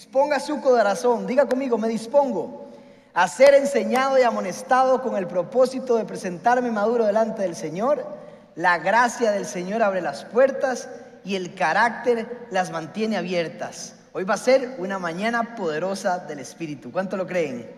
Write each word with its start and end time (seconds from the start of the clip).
Disponga 0.00 0.40
su 0.40 0.62
corazón, 0.62 1.26
diga 1.26 1.44
conmigo, 1.44 1.76
me 1.76 1.86
dispongo 1.86 2.70
a 3.12 3.28
ser 3.28 3.52
enseñado 3.52 4.18
y 4.18 4.22
amonestado 4.22 5.02
con 5.02 5.14
el 5.14 5.26
propósito 5.26 5.96
de 5.96 6.06
presentarme 6.06 6.70
maduro 6.70 7.04
delante 7.04 7.42
del 7.42 7.54
Señor. 7.54 8.06
La 8.54 8.78
gracia 8.78 9.30
del 9.30 9.44
Señor 9.44 9.82
abre 9.82 10.00
las 10.00 10.24
puertas 10.24 10.88
y 11.22 11.36
el 11.36 11.54
carácter 11.54 12.46
las 12.50 12.70
mantiene 12.70 13.18
abiertas. 13.18 13.94
Hoy 14.14 14.24
va 14.24 14.34
a 14.34 14.38
ser 14.38 14.76
una 14.78 14.98
mañana 14.98 15.54
poderosa 15.54 16.20
del 16.20 16.38
Espíritu. 16.38 16.90
¿Cuánto 16.90 17.18
lo 17.18 17.26
creen? 17.26 17.70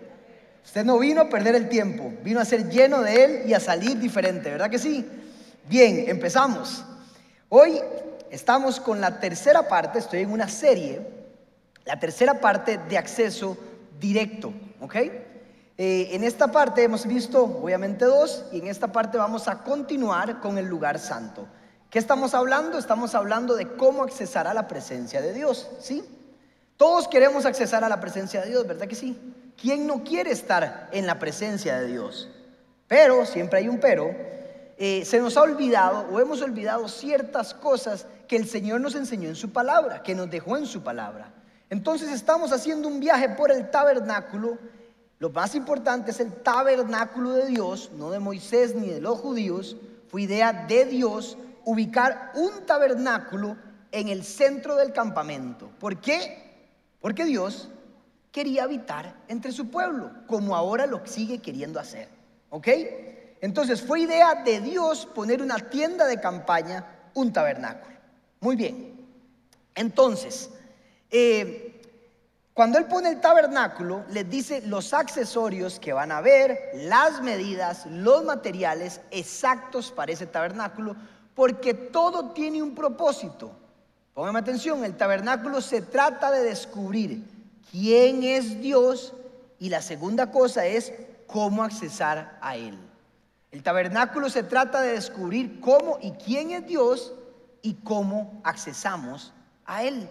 Usted 0.64 0.84
no 0.84 1.00
vino 1.00 1.22
a 1.22 1.28
perder 1.28 1.56
el 1.56 1.68
tiempo, 1.68 2.12
vino 2.22 2.38
a 2.38 2.44
ser 2.44 2.70
lleno 2.70 3.02
de 3.02 3.24
Él 3.24 3.42
y 3.46 3.54
a 3.54 3.58
salir 3.58 3.98
diferente, 3.98 4.48
¿verdad 4.48 4.70
que 4.70 4.78
sí? 4.78 5.04
Bien, 5.68 6.04
empezamos. 6.06 6.84
Hoy 7.48 7.80
estamos 8.30 8.78
con 8.78 9.00
la 9.00 9.18
tercera 9.18 9.66
parte, 9.66 9.98
estoy 9.98 10.20
en 10.20 10.30
una 10.30 10.46
serie, 10.48 11.11
la 11.84 11.98
tercera 11.98 12.40
parte 12.40 12.78
de 12.78 12.98
acceso 12.98 13.56
directo, 13.98 14.52
¿ok? 14.80 14.96
Eh, 15.78 16.10
en 16.12 16.22
esta 16.22 16.48
parte 16.48 16.82
hemos 16.82 17.06
visto 17.06 17.42
obviamente 17.42 18.04
dos 18.04 18.44
y 18.52 18.58
en 18.58 18.68
esta 18.68 18.92
parte 18.92 19.18
vamos 19.18 19.48
a 19.48 19.62
continuar 19.62 20.40
con 20.40 20.58
el 20.58 20.66
lugar 20.66 20.98
santo. 20.98 21.46
¿Qué 21.90 21.98
estamos 21.98 22.34
hablando? 22.34 22.78
Estamos 22.78 23.14
hablando 23.14 23.54
de 23.54 23.68
cómo 23.76 24.02
accesar 24.02 24.46
a 24.46 24.54
la 24.54 24.68
presencia 24.68 25.20
de 25.20 25.32
Dios, 25.32 25.68
¿sí? 25.80 26.04
Todos 26.76 27.08
queremos 27.08 27.46
accesar 27.46 27.84
a 27.84 27.88
la 27.88 28.00
presencia 28.00 28.42
de 28.42 28.50
Dios, 28.50 28.66
¿verdad 28.66 28.86
que 28.86 28.94
sí? 28.94 29.18
¿Quién 29.60 29.86
no 29.86 30.02
quiere 30.02 30.30
estar 30.30 30.88
en 30.92 31.06
la 31.06 31.18
presencia 31.18 31.78
de 31.78 31.86
Dios? 31.86 32.30
Pero, 32.88 33.24
siempre 33.26 33.60
hay 33.60 33.68
un 33.68 33.78
pero, 33.78 34.10
eh, 34.78 35.04
se 35.04 35.20
nos 35.20 35.36
ha 35.36 35.42
olvidado 35.42 36.06
o 36.10 36.20
hemos 36.20 36.42
olvidado 36.42 36.88
ciertas 36.88 37.54
cosas 37.54 38.06
que 38.26 38.36
el 38.36 38.48
Señor 38.48 38.80
nos 38.80 38.94
enseñó 38.94 39.28
en 39.28 39.36
su 39.36 39.52
palabra, 39.52 40.02
que 40.02 40.14
nos 40.14 40.30
dejó 40.30 40.56
en 40.56 40.66
su 40.66 40.82
palabra. 40.82 41.32
Entonces 41.72 42.10
estamos 42.10 42.52
haciendo 42.52 42.86
un 42.86 43.00
viaje 43.00 43.30
por 43.30 43.50
el 43.50 43.70
tabernáculo. 43.70 44.58
Lo 45.18 45.30
más 45.30 45.54
importante 45.54 46.10
es 46.10 46.20
el 46.20 46.30
tabernáculo 46.30 47.30
de 47.30 47.46
Dios, 47.46 47.90
no 47.96 48.10
de 48.10 48.18
Moisés 48.18 48.74
ni 48.74 48.90
de 48.90 49.00
los 49.00 49.18
judíos. 49.18 49.78
Fue 50.10 50.20
idea 50.20 50.52
de 50.52 50.84
Dios 50.84 51.38
ubicar 51.64 52.30
un 52.34 52.66
tabernáculo 52.66 53.56
en 53.90 54.08
el 54.08 54.22
centro 54.22 54.76
del 54.76 54.92
campamento. 54.92 55.70
¿Por 55.80 55.98
qué? 55.98 56.58
Porque 57.00 57.24
Dios 57.24 57.70
quería 58.32 58.64
habitar 58.64 59.16
entre 59.28 59.50
su 59.50 59.70
pueblo, 59.70 60.10
como 60.26 60.54
ahora 60.54 60.84
lo 60.84 61.00
sigue 61.06 61.38
queriendo 61.38 61.80
hacer. 61.80 62.10
¿Ok? 62.50 62.68
Entonces 63.40 63.80
fue 63.80 64.00
idea 64.00 64.42
de 64.44 64.60
Dios 64.60 65.06
poner 65.06 65.40
una 65.40 65.56
tienda 65.56 66.06
de 66.06 66.20
campaña, 66.20 66.84
un 67.14 67.32
tabernáculo. 67.32 67.96
Muy 68.40 68.56
bien. 68.56 69.06
Entonces, 69.74 70.50
eh, 71.12 71.72
cuando 72.54 72.78
Él 72.78 72.86
pone 72.86 73.08
el 73.08 73.20
tabernáculo, 73.20 74.04
les 74.10 74.28
dice 74.28 74.62
los 74.66 74.92
accesorios 74.92 75.78
que 75.78 75.92
van 75.92 76.12
a 76.12 76.20
ver, 76.20 76.70
las 76.74 77.22
medidas, 77.22 77.86
los 77.86 78.24
materiales 78.24 79.00
exactos 79.10 79.90
para 79.90 80.12
ese 80.12 80.26
tabernáculo, 80.26 80.94
porque 81.34 81.72
todo 81.72 82.30
tiene 82.30 82.62
un 82.62 82.74
propósito. 82.74 83.52
Pónganme 84.12 84.40
atención, 84.40 84.84
el 84.84 84.96
tabernáculo 84.96 85.62
se 85.62 85.80
trata 85.80 86.30
de 86.30 86.44
descubrir 86.44 87.24
quién 87.70 88.22
es 88.22 88.60
Dios 88.60 89.14
y 89.58 89.70
la 89.70 89.80
segunda 89.80 90.30
cosa 90.30 90.66
es 90.66 90.92
cómo 91.26 91.64
accesar 91.64 92.38
a 92.42 92.56
Él. 92.56 92.78
El 93.50 93.62
tabernáculo 93.62 94.28
se 94.28 94.42
trata 94.42 94.82
de 94.82 94.92
descubrir 94.92 95.60
cómo 95.60 95.98
y 96.02 96.12
quién 96.12 96.50
es 96.50 96.66
Dios 96.66 97.14
y 97.62 97.74
cómo 97.74 98.42
accesamos 98.44 99.32
a 99.64 99.84
Él. 99.84 100.10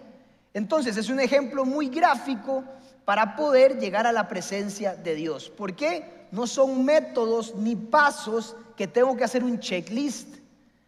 Entonces 0.54 0.96
es 0.96 1.08
un 1.08 1.20
ejemplo 1.20 1.64
muy 1.64 1.88
gráfico 1.88 2.64
para 3.04 3.36
poder 3.36 3.78
llegar 3.78 4.06
a 4.06 4.12
la 4.12 4.28
presencia 4.28 4.94
de 4.94 5.14
Dios. 5.14 5.50
¿Por 5.50 5.74
qué? 5.74 6.26
No 6.30 6.46
son 6.46 6.84
métodos 6.84 7.54
ni 7.56 7.76
pasos 7.76 8.56
que 8.76 8.86
tengo 8.86 9.16
que 9.16 9.24
hacer 9.24 9.44
un 9.44 9.58
checklist. 9.60 10.36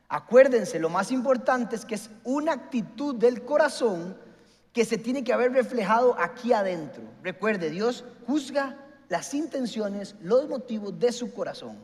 Acuérdense, 0.08 0.78
lo 0.78 0.90
más 0.90 1.10
importante 1.10 1.76
es 1.76 1.84
que 1.84 1.94
es 1.94 2.10
una 2.24 2.52
actitud 2.52 3.14
del 3.14 3.44
corazón 3.44 4.16
que 4.72 4.84
se 4.84 4.98
tiene 4.98 5.24
que 5.24 5.32
haber 5.32 5.52
reflejado 5.52 6.16
aquí 6.18 6.52
adentro. 6.52 7.02
Recuerde, 7.22 7.70
Dios 7.70 8.04
juzga 8.26 8.76
las 9.08 9.32
intenciones, 9.34 10.14
los 10.20 10.48
motivos 10.48 10.98
de 10.98 11.12
su 11.12 11.32
corazón. 11.32 11.76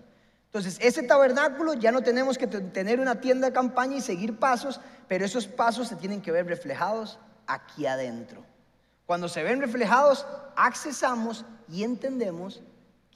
Entonces, 0.46 0.78
ese 0.80 1.04
tabernáculo 1.04 1.74
ya 1.74 1.92
no 1.92 2.02
tenemos 2.02 2.36
que 2.36 2.48
tener 2.48 2.98
una 2.98 3.20
tienda 3.20 3.46
de 3.46 3.52
campaña 3.52 3.96
y 3.96 4.00
seguir 4.00 4.38
pasos, 4.38 4.80
pero 5.06 5.24
esos 5.24 5.46
pasos 5.46 5.88
se 5.88 5.96
tienen 5.96 6.20
que 6.20 6.32
ver 6.32 6.46
reflejados 6.46 7.18
aquí 7.50 7.86
adentro. 7.86 8.42
Cuando 9.06 9.28
se 9.28 9.42
ven 9.42 9.60
reflejados, 9.60 10.26
accesamos 10.56 11.44
y 11.68 11.82
entendemos 11.82 12.62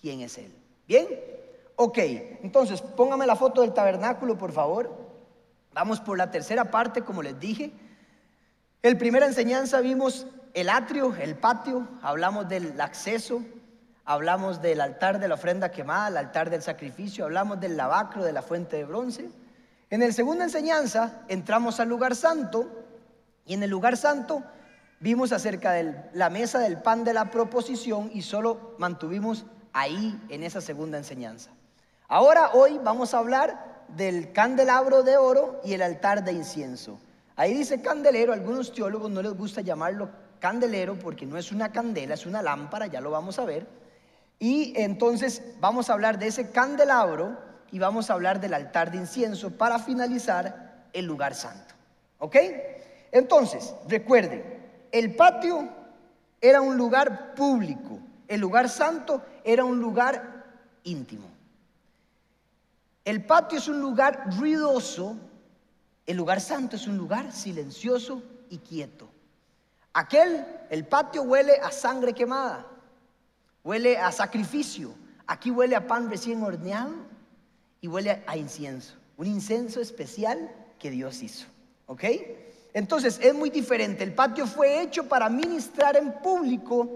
quién 0.00 0.21
es 0.21 0.39
Él. 0.39 0.53
¿Bien? 0.89 1.06
Ok, 1.77 1.99
entonces 1.99 2.81
póngame 2.81 3.27
la 3.27 3.37
foto 3.37 3.61
del 3.62 3.72
tabernáculo, 3.72 4.37
por 4.37 4.53
favor. 4.53 4.91
Vamos 5.72 6.00
por 6.00 6.19
la 6.19 6.31
tercera 6.31 6.71
parte, 6.71 7.03
como 7.03 7.22
les 7.22 7.39
dije. 7.39 7.72
En 8.83 8.99
primera 8.99 9.27
enseñanza 9.27 9.81
vimos 9.81 10.27
el 10.53 10.69
atrio, 10.69 11.15
el 11.16 11.37
patio, 11.37 11.89
hablamos 12.03 12.49
del 12.49 12.81
acceso, 12.81 13.43
hablamos 14.05 14.62
del 14.62 14.81
altar 14.81 15.19
de 15.19 15.28
la 15.28 15.34
ofrenda 15.34 15.71
quemada, 15.71 16.09
el 16.09 16.16
altar 16.16 16.51
del 16.51 16.62
sacrificio, 16.62 17.25
hablamos 17.25 17.61
del 17.61 17.77
lavacro, 17.77 18.22
de 18.22 18.33
la 18.33 18.43
fuente 18.43 18.77
de 18.77 18.84
bronce. 18.84 19.31
En 19.91 20.03
el 20.03 20.12
segunda 20.12 20.45
enseñanza 20.45 21.22
entramos 21.28 21.81
al 21.81 21.89
lugar 21.89 22.15
santo 22.15 22.84
y 23.47 23.55
en 23.55 23.62
el 23.62 23.71
lugar 23.71 23.97
santo 23.97 24.43
vimos 25.00 25.32
acerca 25.32 25.72
de 25.72 25.94
la 26.12 26.31
mesa 26.31 26.59
del 26.59 26.78
pan 26.78 27.05
de 27.05 27.15
la 27.15 27.31
proposición 27.31 28.10
y 28.12 28.22
solo 28.22 28.75
mantuvimos 28.78 29.44
ahí 29.72 30.19
en 30.28 30.43
esa 30.43 30.60
segunda 30.60 30.99
enseñanza. 30.99 31.50
Ahora 32.09 32.50
hoy 32.54 32.78
vamos 32.83 33.12
a 33.12 33.19
hablar 33.19 33.84
del 33.88 34.33
candelabro 34.33 35.03
de 35.03 35.16
oro 35.16 35.60
y 35.65 35.75
el 35.75 35.83
altar 35.83 36.25
de 36.25 36.33
incienso. 36.33 36.99
Ahí 37.37 37.53
dice 37.53 37.83
candelero, 37.83 38.33
algunos 38.33 38.72
teólogos 38.72 39.10
no 39.10 39.21
les 39.21 39.34
gusta 39.34 39.60
llamarlo 39.60 40.10
candelero 40.38 40.99
porque 40.99 41.27
no 41.27 41.37
es 41.37 41.53
una 41.53 41.72
candela, 41.72 42.15
es 42.15 42.27
una 42.27 42.43
lámpara, 42.43 42.87
ya 42.87 43.00
lo 43.00 43.10
vamos 43.10 43.38
a 43.38 43.44
ver. 43.44 43.66
Y 44.38 44.72
entonces 44.77 45.43
vamos 45.60 45.91
a 45.91 45.94
hablar 45.94 46.19
de 46.19 46.28
ese 46.28 46.50
candelabro 46.50 47.37
y 47.71 47.78
vamos 47.78 48.09
a 48.09 48.12
hablar 48.12 48.41
del 48.41 48.54
altar 48.54 48.91
de 48.91 48.99
incienso 48.99 49.50
para 49.50 49.78
finalizar 49.78 50.84
el 50.93 51.06
lugar 51.06 51.34
santo. 51.34 51.75
¿Ok? 52.19 52.37
Entonces, 53.14 53.72
recuerden, 53.88 54.42
el 54.91 55.14
patio 55.14 55.69
era 56.41 56.60
un 56.60 56.76
lugar 56.76 57.36
público, 57.36 58.00
el 58.26 58.41
lugar 58.41 58.69
santo 58.69 59.22
era 59.44 59.64
un 59.64 59.78
lugar 59.78 60.44
íntimo. 60.82 61.28
El 63.04 63.24
patio 63.24 63.58
es 63.58 63.69
un 63.69 63.80
lugar 63.80 64.36
ruidoso, 64.36 65.16
el 66.06 66.16
lugar 66.16 66.41
santo 66.41 66.74
es 66.74 66.88
un 66.88 66.97
lugar 66.97 67.30
silencioso 67.30 68.20
y 68.50 68.58
quieto. 68.58 69.08
Aquel, 69.92 70.44
el 70.69 70.84
patio 70.84 71.22
huele 71.22 71.53
a 71.62 71.70
sangre 71.70 72.14
quemada, 72.14 72.66
huele 73.62 73.97
a 73.97 74.10
sacrificio. 74.10 74.92
Aquí 75.28 75.53
huele 75.53 75.76
a 75.76 75.86
pan 75.86 76.10
recién 76.10 76.42
horneado 76.42 76.94
y 77.80 77.86
huele 77.86 78.24
a 78.26 78.36
incienso. 78.36 78.97
Un 79.16 79.28
incienso 79.28 79.80
especial 79.80 80.50
que 80.80 80.91
Dios 80.91 81.22
hizo. 81.22 81.47
¿Ok? 81.86 82.03
Entonces 82.74 83.20
es 83.22 83.32
muy 83.32 83.50
diferente. 83.50 84.04
El 84.04 84.12
patio 84.12 84.46
fue 84.46 84.82
hecho 84.82 85.08
para 85.08 85.30
ministrar 85.30 85.96
en 85.96 86.12
público. 86.12 86.90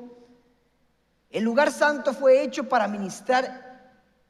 El 1.30 1.44
lugar 1.44 1.72
santo 1.72 2.12
fue 2.12 2.42
hecho 2.42 2.68
para 2.68 2.88
ministrar 2.88 3.68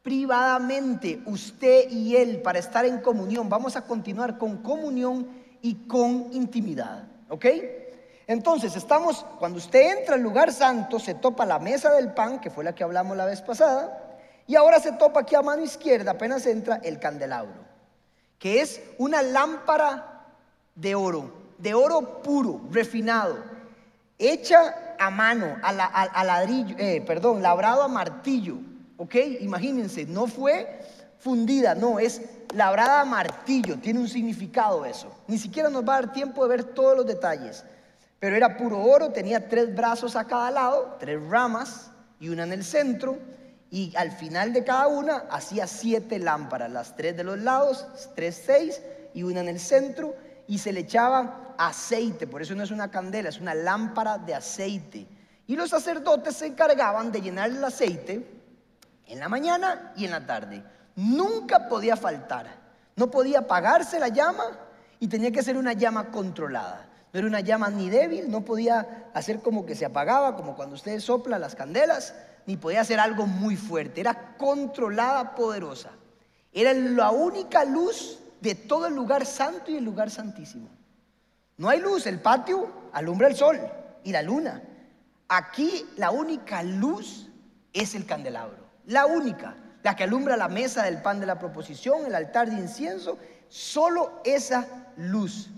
privadamente, 0.03 1.23
usted 1.27 1.91
y 1.91 2.17
él, 2.17 2.43
para 2.43 2.59
estar 2.59 2.85
en 2.85 3.01
comunión. 3.01 3.49
Vamos 3.49 3.77
a 3.77 3.83
continuar 3.83 4.39
con 4.39 4.59
comunión 4.59 5.27
y 5.63 5.87
con 5.87 6.29
intimidad. 6.33 7.09
¿Ok? 7.31 7.47
Entonces, 8.27 8.77
estamos, 8.77 9.25
cuando 9.39 9.57
usted 9.57 9.99
entra 9.99 10.17
al 10.17 10.21
lugar 10.21 10.53
santo, 10.53 10.99
se 10.99 11.15
topa 11.15 11.47
la 11.47 11.59
mesa 11.59 11.91
del 11.93 12.13
pan, 12.13 12.41
que 12.41 12.51
fue 12.51 12.63
la 12.63 12.75
que 12.75 12.85
hablamos 12.85 13.17
la 13.17 13.25
vez 13.25 13.41
pasada, 13.41 14.21
y 14.47 14.55
ahora 14.55 14.81
se 14.81 14.93
topa 14.93 15.21
aquí 15.21 15.35
a 15.35 15.41
mano 15.41 15.63
izquierda, 15.63 16.11
apenas 16.11 16.45
entra 16.45 16.77
el 16.85 16.99
candelabro, 16.99 17.65
que 18.39 18.61
es 18.61 18.83
una 18.99 19.23
lámpara 19.23 20.27
de 20.75 20.95
oro, 20.95 21.38
de 21.59 21.75
oro 21.75 22.23
puro, 22.23 22.61
refinado, 22.71 23.37
hecha 24.19 24.97
a 24.99 25.11
mano, 25.11 25.57
a, 25.63 26.25
ladrillo, 26.25 26.77
eh, 26.79 27.03
perdón, 27.07 27.43
labrado 27.43 27.83
a 27.83 27.89
martillo, 27.89 28.57
¿ok? 28.97 29.15
Imagínense, 29.41 30.07
no 30.07 30.27
fue 30.27 30.81
fundida, 31.19 31.75
no, 31.75 31.99
es 31.99 32.23
labrada 32.55 33.01
a 33.01 33.05
martillo, 33.05 33.79
tiene 33.79 34.01
un 34.01 34.09
significado 34.09 34.85
eso. 34.85 35.13
Ni 35.27 35.39
siquiera 35.39 35.69
nos 35.69 35.87
va 35.87 35.97
a 35.97 36.01
dar 36.03 36.13
tiempo 36.13 36.43
de 36.43 36.57
ver 36.57 36.65
todos 36.65 36.97
los 36.97 37.07
detalles. 37.07 37.65
Pero 38.19 38.35
era 38.35 38.57
puro 38.57 38.81
oro, 38.81 39.11
tenía 39.11 39.49
tres 39.49 39.75
brazos 39.75 40.17
a 40.17 40.25
cada 40.25 40.51
lado, 40.51 40.97
tres 40.99 41.21
ramas 41.29 41.91
y 42.19 42.31
una 42.31 42.45
en 42.45 42.53
el 42.53 42.65
centro. 42.65 43.19
Y 43.71 43.95
al 43.97 44.11
final 44.11 44.53
de 44.53 44.65
cada 44.65 44.89
una 44.89 45.25
hacía 45.31 45.67
siete 45.67 46.19
lámparas, 46.19 46.71
las 46.71 46.97
tres 46.97 47.17
de 47.17 47.25
los 47.25 47.39
lados, 47.39 47.87
tres, 48.17 48.43
seis 48.45 48.81
y 49.15 49.23
una 49.23 49.41
en 49.41 49.49
el 49.49 49.61
centro. 49.61 50.15
Y 50.49 50.59
se 50.59 50.73
le 50.73 50.81
echaba 50.81 51.48
aceite, 51.59 52.27
por 52.27 52.41
eso 52.41 52.55
no 52.55 52.63
es 52.63 52.71
una 52.71 52.91
candela, 52.91 53.29
es 53.29 53.41
una 53.41 53.55
lámpara 53.55 54.17
de 54.17 54.35
aceite. 54.35 55.07
Y 55.47 55.57
los 55.57 55.71
sacerdotes 55.71 56.37
se 56.37 56.47
encargaban 56.47 57.11
de 57.11 57.21
llenar 57.21 57.51
el 57.51 57.63
aceite 57.63 58.27
en 59.07 59.19
la 59.19 59.29
mañana 59.29 59.93
y 59.97 60.05
en 60.05 60.13
la 60.13 60.25
tarde. 60.25 60.63
Nunca 60.97 61.69
podía 61.69 61.97
faltar. 61.97 62.47
No 62.97 63.11
podía 63.11 63.41
apagarse 63.41 63.99
la 63.99 64.09
llama 64.09 64.45
y 65.01 65.09
tenía 65.09 65.31
que 65.31 65.43
ser 65.43 65.57
una 65.57 65.73
llama 65.73 66.11
controlada. 66.11 66.89
No 67.13 67.19
era 67.19 67.29
una 67.29 67.41
llama 67.41 67.71
ni 67.71 67.89
débil, 67.89 68.31
no 68.31 68.45
podía 68.45 69.11
hacer 69.15 69.41
como 69.41 69.65
que 69.65 69.75
se 69.75 69.87
apagaba, 69.87 70.37
como 70.37 70.55
cuando 70.55 70.75
ustedes 70.75 71.05
soplan 71.05 71.41
las 71.41 71.55
candelas, 71.55 72.15
ni 72.47 72.57
podía 72.57 72.83
hacer 72.83 73.01
algo 73.01 73.27
muy 73.27 73.57
fuerte. 73.57 74.01
Era 74.01 74.37
controlada, 74.37 75.35
poderosa. 75.35 75.91
Era 76.53 76.75
la 76.75 77.11
única 77.11 77.65
luz 77.65 78.19
de 78.41 78.55
todo 78.55 78.87
el 78.87 78.95
lugar 78.95 79.25
santo 79.25 79.71
y 79.71 79.77
el 79.77 79.85
lugar 79.85 80.11
santísimo. 80.11 80.69
No 81.59 81.69
hay 81.69 81.81
luz, 81.81 82.07
el 82.07 82.21
patio 82.21 82.71
alumbra 82.93 83.29
el 83.29 83.37
sol 83.37 83.61
y 84.05 84.13
la 84.13 84.23
luna. 84.23 84.63
Aquí 85.29 85.85
la 85.97 86.13
única 86.13 86.63
luz 86.63 87.29
es 87.73 87.95
el 87.95 88.07
candelabro, 88.07 88.65
la 88.87 89.07
única, 89.07 89.57
la 89.83 89.95
que 89.95 90.05
alumbra 90.05 90.37
la 90.37 90.49
mesa 90.49 90.85
del 90.85 91.03
pan 91.03 91.21
de 91.21 91.27
la 91.27 91.39
proposición, 91.39 92.07
el 92.07 92.15
altar 92.15 92.49
de 92.49 92.57
incienso, 92.57 93.19
solo 93.49 94.21
esa 94.25 94.67
luz. 94.97 95.51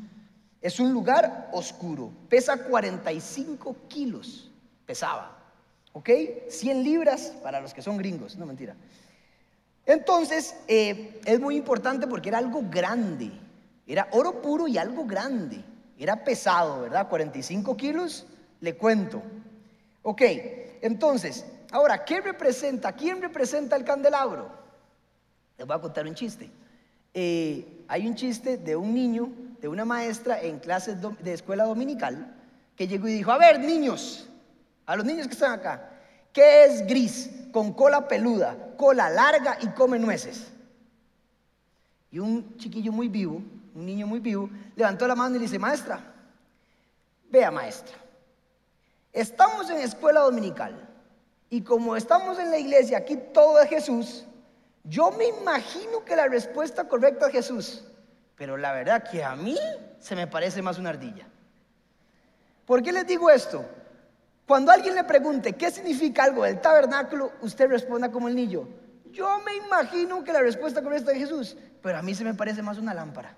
Es 0.63 0.81
un 0.81 0.93
lugar 0.93 1.51
oscuro, 1.53 2.11
pesa 2.29 2.65
45 2.65 3.77
kilos, 3.89 4.51
pesaba, 4.87 5.39
¿ok? 5.93 6.11
100 6.49 6.83
libras 6.83 7.35
para 7.43 7.61
los 7.61 7.75
que 7.75 7.83
son 7.83 7.99
gringos, 7.99 8.37
no 8.37 8.47
mentira. 8.47 8.75
Entonces, 9.85 10.57
eh, 10.67 11.21
es 11.25 11.41
muy 11.41 11.57
importante 11.57 12.07
porque 12.07 12.31
era 12.31 12.39
algo 12.39 12.63
grande, 12.71 13.31
era 13.87 14.09
oro 14.13 14.41
puro 14.41 14.67
y 14.67 14.79
algo 14.79 15.05
grande, 15.05 15.65
era 16.05 16.25
pesado, 16.25 16.81
¿verdad? 16.81 17.09
45 17.09 17.77
kilos, 17.77 18.27
le 18.61 18.75
cuento. 18.75 19.23
Ok, 20.03 20.23
entonces, 20.81 21.45
ahora, 21.71 22.05
¿qué 22.05 22.23
representa? 22.23 22.93
¿Quién 22.93 23.21
representa 23.21 23.77
el 23.77 23.85
candelabro? 23.85 24.51
Les 25.59 25.67
voy 25.67 25.77
a 25.77 25.81
contar 25.81 26.07
un 26.07 26.15
chiste. 26.15 26.51
Eh, 27.13 27.85
hay 27.87 28.07
un 28.07 28.15
chiste 28.15 28.57
de 28.57 28.77
un 28.77 28.95
niño, 28.95 29.31
de 29.61 29.69
una 29.69 29.85
maestra 29.85 30.41
en 30.41 30.59
clases 30.59 30.97
de 31.21 31.33
escuela 31.35 31.65
dominical, 31.65 32.35
que 32.77 32.89
llegó 32.89 33.07
y 33.07 33.13
dijo, 33.13 33.31
a 33.31 33.37
ver, 33.37 33.61
niños, 33.61 34.27
a 34.87 34.97
los 34.97 35.05
niños 35.05 35.27
que 35.27 35.35
están 35.35 35.53
acá, 35.53 35.91
¿qué 36.33 36.65
es 36.65 36.87
gris, 36.87 37.31
con 37.53 37.75
cola 37.75 38.09
peluda, 38.09 38.57
cola 38.79 39.11
larga 39.11 39.59
y 39.61 39.67
come 39.69 39.99
nueces? 39.99 40.51
Y 42.11 42.21
un 42.21 42.57
chiquillo 42.57 42.91
muy 42.91 43.09
vivo, 43.09 43.43
un 43.75 43.87
niño 43.87 44.07
muy 44.07 44.21
vivo, 44.21 44.49
levantó 44.77 45.07
la 45.07 45.15
mano 45.15 45.37
y 45.37 45.39
le 45.39 45.45
dice, 45.45 45.59
maestra, 45.59 46.01
vea 47.31 47.51
maestra, 47.51 47.97
Estamos 49.13 49.69
en 49.71 49.79
escuela 49.79 50.21
dominical 50.21 50.89
y 51.49 51.63
como 51.63 51.97
estamos 51.97 52.39
en 52.39 52.51
la 52.51 52.59
iglesia, 52.59 52.99
aquí 52.99 53.17
todo 53.17 53.61
es 53.61 53.69
Jesús, 53.69 54.25
yo 54.85 55.11
me 55.11 55.27
imagino 55.27 56.05
que 56.05 56.15
la 56.15 56.29
respuesta 56.29 56.87
correcta 56.87 57.27
es 57.27 57.33
Jesús, 57.33 57.85
pero 58.37 58.57
la 58.57 58.73
verdad 58.73 59.09
que 59.11 59.25
a 59.25 59.35
mí 59.35 59.59
se 59.99 60.15
me 60.15 60.29
parece 60.29 60.63
más 60.63 60.79
una 60.79 60.91
ardilla. 60.91 61.27
¿Por 62.67 62.83
qué 62.83 62.93
les 62.93 63.07
digo 63.07 63.29
esto? 63.31 63.65
Cuando 64.47 64.71
alguien 64.71 64.95
le 64.95 65.05
pregunte 65.05 65.55
qué 65.55 65.71
significa 65.71 66.25
algo 66.25 66.45
del 66.45 66.61
tabernáculo, 66.61 67.33
usted 67.41 67.69
responda 67.69 68.11
como 68.13 68.29
el 68.29 68.37
niño. 68.37 68.69
Yo 69.11 69.41
me 69.41 69.57
imagino 69.57 70.23
que 70.23 70.33
la 70.33 70.41
respuesta 70.41 70.83
correcta 70.83 71.11
es 71.13 71.19
Jesús, 71.19 71.57
pero 71.83 71.99
a 71.99 72.03
mí 72.03 72.15
se 72.15 72.25
me 72.25 72.35
parece 72.35 72.63
más 72.63 72.79
una 72.79 72.95
lámpara. 72.95 73.35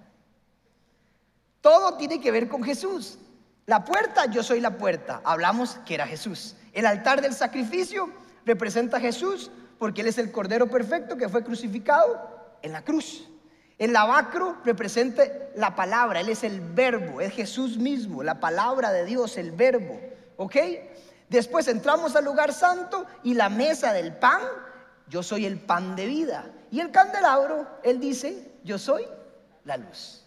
Todo 1.62 1.96
tiene 1.96 2.20
que 2.20 2.30
ver 2.30 2.48
con 2.48 2.62
Jesús. 2.62 3.18
La 3.66 3.84
puerta, 3.84 4.26
yo 4.26 4.42
soy 4.42 4.60
la 4.60 4.76
puerta. 4.76 5.22
Hablamos 5.24 5.78
que 5.86 5.94
era 5.94 6.06
Jesús. 6.06 6.56
El 6.72 6.84
altar 6.84 7.22
del 7.22 7.32
sacrificio 7.32 8.10
representa 8.44 8.98
a 8.98 9.00
Jesús 9.00 9.50
porque 9.78 10.02
Él 10.02 10.08
es 10.08 10.18
el 10.18 10.32
Cordero 10.32 10.66
Perfecto 10.66 11.16
que 11.16 11.28
fue 11.28 11.44
crucificado 11.44 12.56
en 12.62 12.72
la 12.72 12.82
cruz. 12.82 13.28
El 13.78 13.92
lavacro 13.92 14.58
representa 14.64 15.22
la 15.56 15.74
palabra, 15.74 16.20
Él 16.20 16.28
es 16.28 16.44
el 16.44 16.60
verbo, 16.60 17.20
es 17.20 17.32
Jesús 17.32 17.78
mismo, 17.78 18.22
la 18.22 18.40
palabra 18.40 18.92
de 18.92 19.04
Dios, 19.04 19.36
el 19.36 19.52
verbo. 19.52 19.98
¿Ok? 20.36 20.56
Después 21.28 21.68
entramos 21.68 22.14
al 22.16 22.24
lugar 22.24 22.52
santo 22.52 23.06
y 23.22 23.34
la 23.34 23.48
mesa 23.48 23.92
del 23.92 24.12
pan, 24.16 24.42
yo 25.08 25.22
soy 25.22 25.46
el 25.46 25.60
pan 25.60 25.96
de 25.96 26.06
vida. 26.06 26.44
Y 26.70 26.80
el 26.80 26.90
candelabro, 26.90 27.66
Él 27.84 28.00
dice, 28.00 28.52
yo 28.64 28.78
soy 28.78 29.06
la 29.64 29.76
luz. 29.76 30.21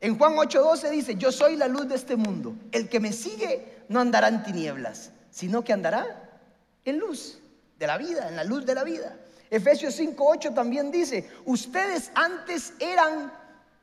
En 0.00 0.18
Juan 0.18 0.34
8:12 0.34 0.90
dice, 0.90 1.14
yo 1.16 1.32
soy 1.32 1.56
la 1.56 1.68
luz 1.68 1.88
de 1.88 1.94
este 1.94 2.16
mundo. 2.16 2.54
El 2.72 2.88
que 2.88 3.00
me 3.00 3.12
sigue 3.12 3.84
no 3.88 4.00
andará 4.00 4.28
en 4.28 4.42
tinieblas, 4.42 5.10
sino 5.30 5.64
que 5.64 5.72
andará 5.72 6.40
en 6.84 6.98
luz 6.98 7.40
de 7.78 7.86
la 7.86 7.96
vida, 7.96 8.28
en 8.28 8.36
la 8.36 8.44
luz 8.44 8.66
de 8.66 8.74
la 8.74 8.84
vida. 8.84 9.16
Efesios 9.50 9.98
5:8 9.98 10.54
también 10.54 10.90
dice, 10.90 11.30
ustedes 11.44 12.10
antes 12.14 12.74
eran, 12.80 13.32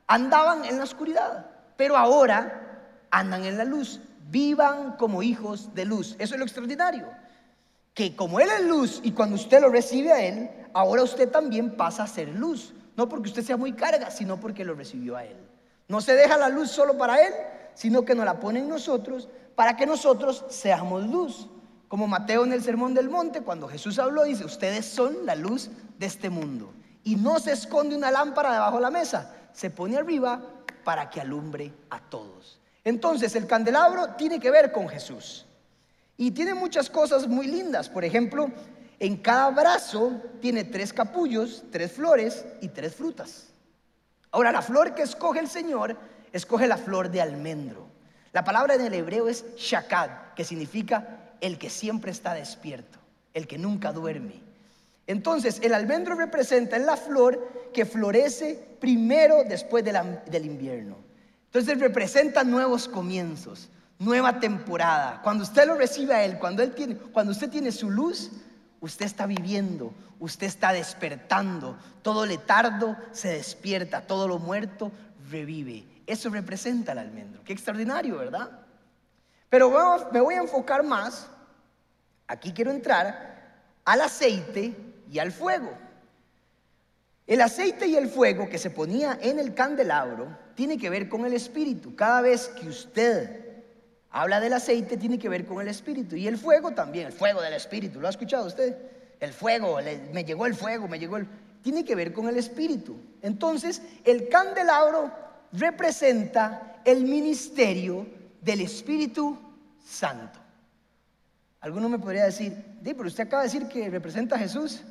andaban 0.06 0.64
en 0.64 0.78
la 0.78 0.84
oscuridad, 0.84 1.46
pero 1.76 1.96
ahora 1.96 3.06
andan 3.10 3.44
en 3.44 3.58
la 3.58 3.64
luz. 3.64 4.00
Vivan 4.30 4.96
como 4.96 5.22
hijos 5.22 5.74
de 5.74 5.84
luz. 5.84 6.16
Eso 6.18 6.34
es 6.34 6.38
lo 6.38 6.44
extraordinario. 6.44 7.06
Que 7.92 8.16
como 8.16 8.40
Él 8.40 8.48
es 8.50 8.64
luz 8.64 9.00
y 9.02 9.12
cuando 9.12 9.36
usted 9.36 9.60
lo 9.60 9.68
recibe 9.68 10.12
a 10.12 10.24
Él, 10.24 10.50
ahora 10.72 11.02
usted 11.02 11.30
también 11.30 11.76
pasa 11.76 12.04
a 12.04 12.08
ser 12.08 12.28
luz. 12.28 12.72
No 12.96 13.08
porque 13.08 13.28
usted 13.28 13.44
sea 13.44 13.56
muy 13.56 13.72
carga, 13.72 14.10
sino 14.10 14.40
porque 14.40 14.64
lo 14.64 14.74
recibió 14.74 15.16
a 15.16 15.24
Él. 15.24 15.36
No 15.88 16.00
se 16.00 16.14
deja 16.14 16.36
la 16.36 16.48
luz 16.48 16.70
solo 16.70 16.96
para 16.96 17.20
Él, 17.24 17.32
sino 17.74 18.04
que 18.04 18.14
nos 18.14 18.24
la 18.24 18.40
pone 18.40 18.60
en 18.60 18.68
nosotros 18.68 19.28
para 19.54 19.76
que 19.76 19.86
nosotros 19.86 20.44
seamos 20.48 21.06
luz. 21.06 21.48
Como 21.88 22.06
Mateo 22.06 22.44
en 22.44 22.52
el 22.52 22.62
Sermón 22.62 22.94
del 22.94 23.08
Monte, 23.08 23.42
cuando 23.42 23.68
Jesús 23.68 23.98
habló, 23.98 24.24
dice, 24.24 24.44
ustedes 24.44 24.86
son 24.86 25.26
la 25.26 25.36
luz 25.36 25.70
de 25.98 26.06
este 26.06 26.30
mundo. 26.30 26.72
Y 27.04 27.16
no 27.16 27.38
se 27.38 27.52
esconde 27.52 27.94
una 27.94 28.10
lámpara 28.10 28.52
debajo 28.52 28.76
de 28.76 28.82
la 28.82 28.90
mesa, 28.90 29.32
se 29.52 29.70
pone 29.70 29.96
arriba 29.96 30.42
para 30.82 31.08
que 31.10 31.20
alumbre 31.20 31.72
a 31.90 32.00
todos. 32.00 32.58
Entonces 32.82 33.36
el 33.36 33.46
candelabro 33.46 34.14
tiene 34.16 34.40
que 34.40 34.50
ver 34.50 34.72
con 34.72 34.88
Jesús. 34.88 35.46
Y 36.16 36.30
tiene 36.30 36.54
muchas 36.54 36.90
cosas 36.90 37.26
muy 37.26 37.46
lindas. 37.46 37.88
Por 37.88 38.04
ejemplo, 38.04 38.50
en 38.98 39.16
cada 39.16 39.50
brazo 39.50 40.20
tiene 40.40 40.64
tres 40.64 40.92
capullos, 40.92 41.64
tres 41.70 41.92
flores 41.92 42.44
y 42.60 42.68
tres 42.68 42.94
frutas. 42.94 43.53
Ahora, 44.34 44.50
la 44.50 44.62
flor 44.62 44.96
que 44.96 45.02
escoge 45.02 45.38
el 45.38 45.46
Señor, 45.46 45.96
escoge 46.32 46.66
la 46.66 46.76
flor 46.76 47.08
de 47.08 47.22
almendro. 47.22 47.86
La 48.32 48.42
palabra 48.42 48.74
en 48.74 48.80
el 48.80 48.92
hebreo 48.92 49.28
es 49.28 49.44
shakad, 49.56 50.10
que 50.34 50.42
significa 50.42 51.36
el 51.40 51.56
que 51.56 51.70
siempre 51.70 52.10
está 52.10 52.34
despierto, 52.34 52.98
el 53.32 53.46
que 53.46 53.58
nunca 53.58 53.92
duerme. 53.92 54.42
Entonces, 55.06 55.60
el 55.62 55.72
almendro 55.72 56.16
representa 56.16 56.76
la 56.80 56.96
flor 56.96 57.70
que 57.72 57.86
florece 57.86 58.76
primero 58.80 59.44
después 59.44 59.84
del 59.84 60.44
invierno. 60.44 60.96
Entonces, 61.44 61.78
representa 61.78 62.42
nuevos 62.42 62.88
comienzos, 62.88 63.68
nueva 64.00 64.40
temporada. 64.40 65.20
Cuando 65.22 65.44
usted 65.44 65.64
lo 65.64 65.76
recibe 65.76 66.12
a 66.12 66.24
Él, 66.24 66.40
cuando, 66.40 66.64
él 66.64 66.74
tiene, 66.74 66.96
cuando 66.96 67.30
usted 67.30 67.50
tiene 67.50 67.70
su 67.70 67.88
luz, 67.88 68.32
usted 68.84 69.06
está 69.06 69.24
viviendo, 69.26 69.94
usted 70.20 70.46
está 70.46 70.72
despertando. 70.72 71.78
Todo 72.02 72.26
letardo 72.26 72.96
se 73.12 73.28
despierta, 73.28 74.02
todo 74.02 74.28
lo 74.28 74.38
muerto 74.38 74.92
revive. 75.30 75.86
Eso 76.06 76.28
representa 76.28 76.92
el 76.92 76.98
almendro. 76.98 77.42
Qué 77.44 77.54
extraordinario, 77.54 78.18
¿verdad? 78.18 78.50
Pero 79.48 79.72
me 80.12 80.20
voy 80.20 80.34
a 80.34 80.42
enfocar 80.42 80.82
más, 80.82 81.28
aquí 82.26 82.52
quiero 82.52 82.72
entrar, 82.72 83.62
al 83.86 84.02
aceite 84.02 84.76
y 85.10 85.18
al 85.18 85.32
fuego. 85.32 85.72
El 87.26 87.40
aceite 87.40 87.86
y 87.86 87.96
el 87.96 88.10
fuego 88.10 88.50
que 88.50 88.58
se 88.58 88.68
ponía 88.68 89.18
en 89.22 89.38
el 89.38 89.54
candelabro 89.54 90.36
tiene 90.54 90.76
que 90.76 90.90
ver 90.90 91.08
con 91.08 91.24
el 91.24 91.32
espíritu. 91.32 91.96
Cada 91.96 92.20
vez 92.20 92.48
que 92.48 92.68
usted 92.68 93.43
habla 94.14 94.38
del 94.38 94.52
aceite, 94.52 94.96
tiene 94.96 95.18
que 95.18 95.28
ver 95.28 95.44
con 95.44 95.60
el 95.60 95.66
espíritu. 95.66 96.14
Y 96.14 96.28
el 96.28 96.38
fuego 96.38 96.70
también, 96.70 97.08
el 97.08 97.12
fuego 97.12 97.42
del 97.42 97.52
espíritu. 97.52 98.00
¿Lo 98.00 98.06
ha 98.06 98.10
escuchado 98.10 98.46
usted? 98.46 98.76
El 99.18 99.32
fuego, 99.32 99.78
me 100.12 100.24
llegó 100.24 100.46
el 100.46 100.54
fuego, 100.54 100.86
me 100.86 101.00
llegó 101.00 101.16
el... 101.16 101.26
Tiene 101.62 101.84
que 101.84 101.96
ver 101.96 102.12
con 102.12 102.28
el 102.28 102.36
espíritu. 102.36 102.96
Entonces, 103.22 103.82
el 104.04 104.28
candelabro 104.28 105.10
representa 105.52 106.80
el 106.84 107.04
ministerio 107.04 108.06
del 108.40 108.60
Espíritu 108.60 109.36
Santo. 109.84 110.38
Alguno 111.60 111.88
me 111.88 111.98
podría 111.98 112.24
decir, 112.24 112.54
pero 112.84 113.06
usted 113.06 113.24
acaba 113.24 113.42
de 113.42 113.48
decir 113.48 113.66
que 113.66 113.90
representa 113.90 114.36
a 114.36 114.38
Jesús. 114.38 114.82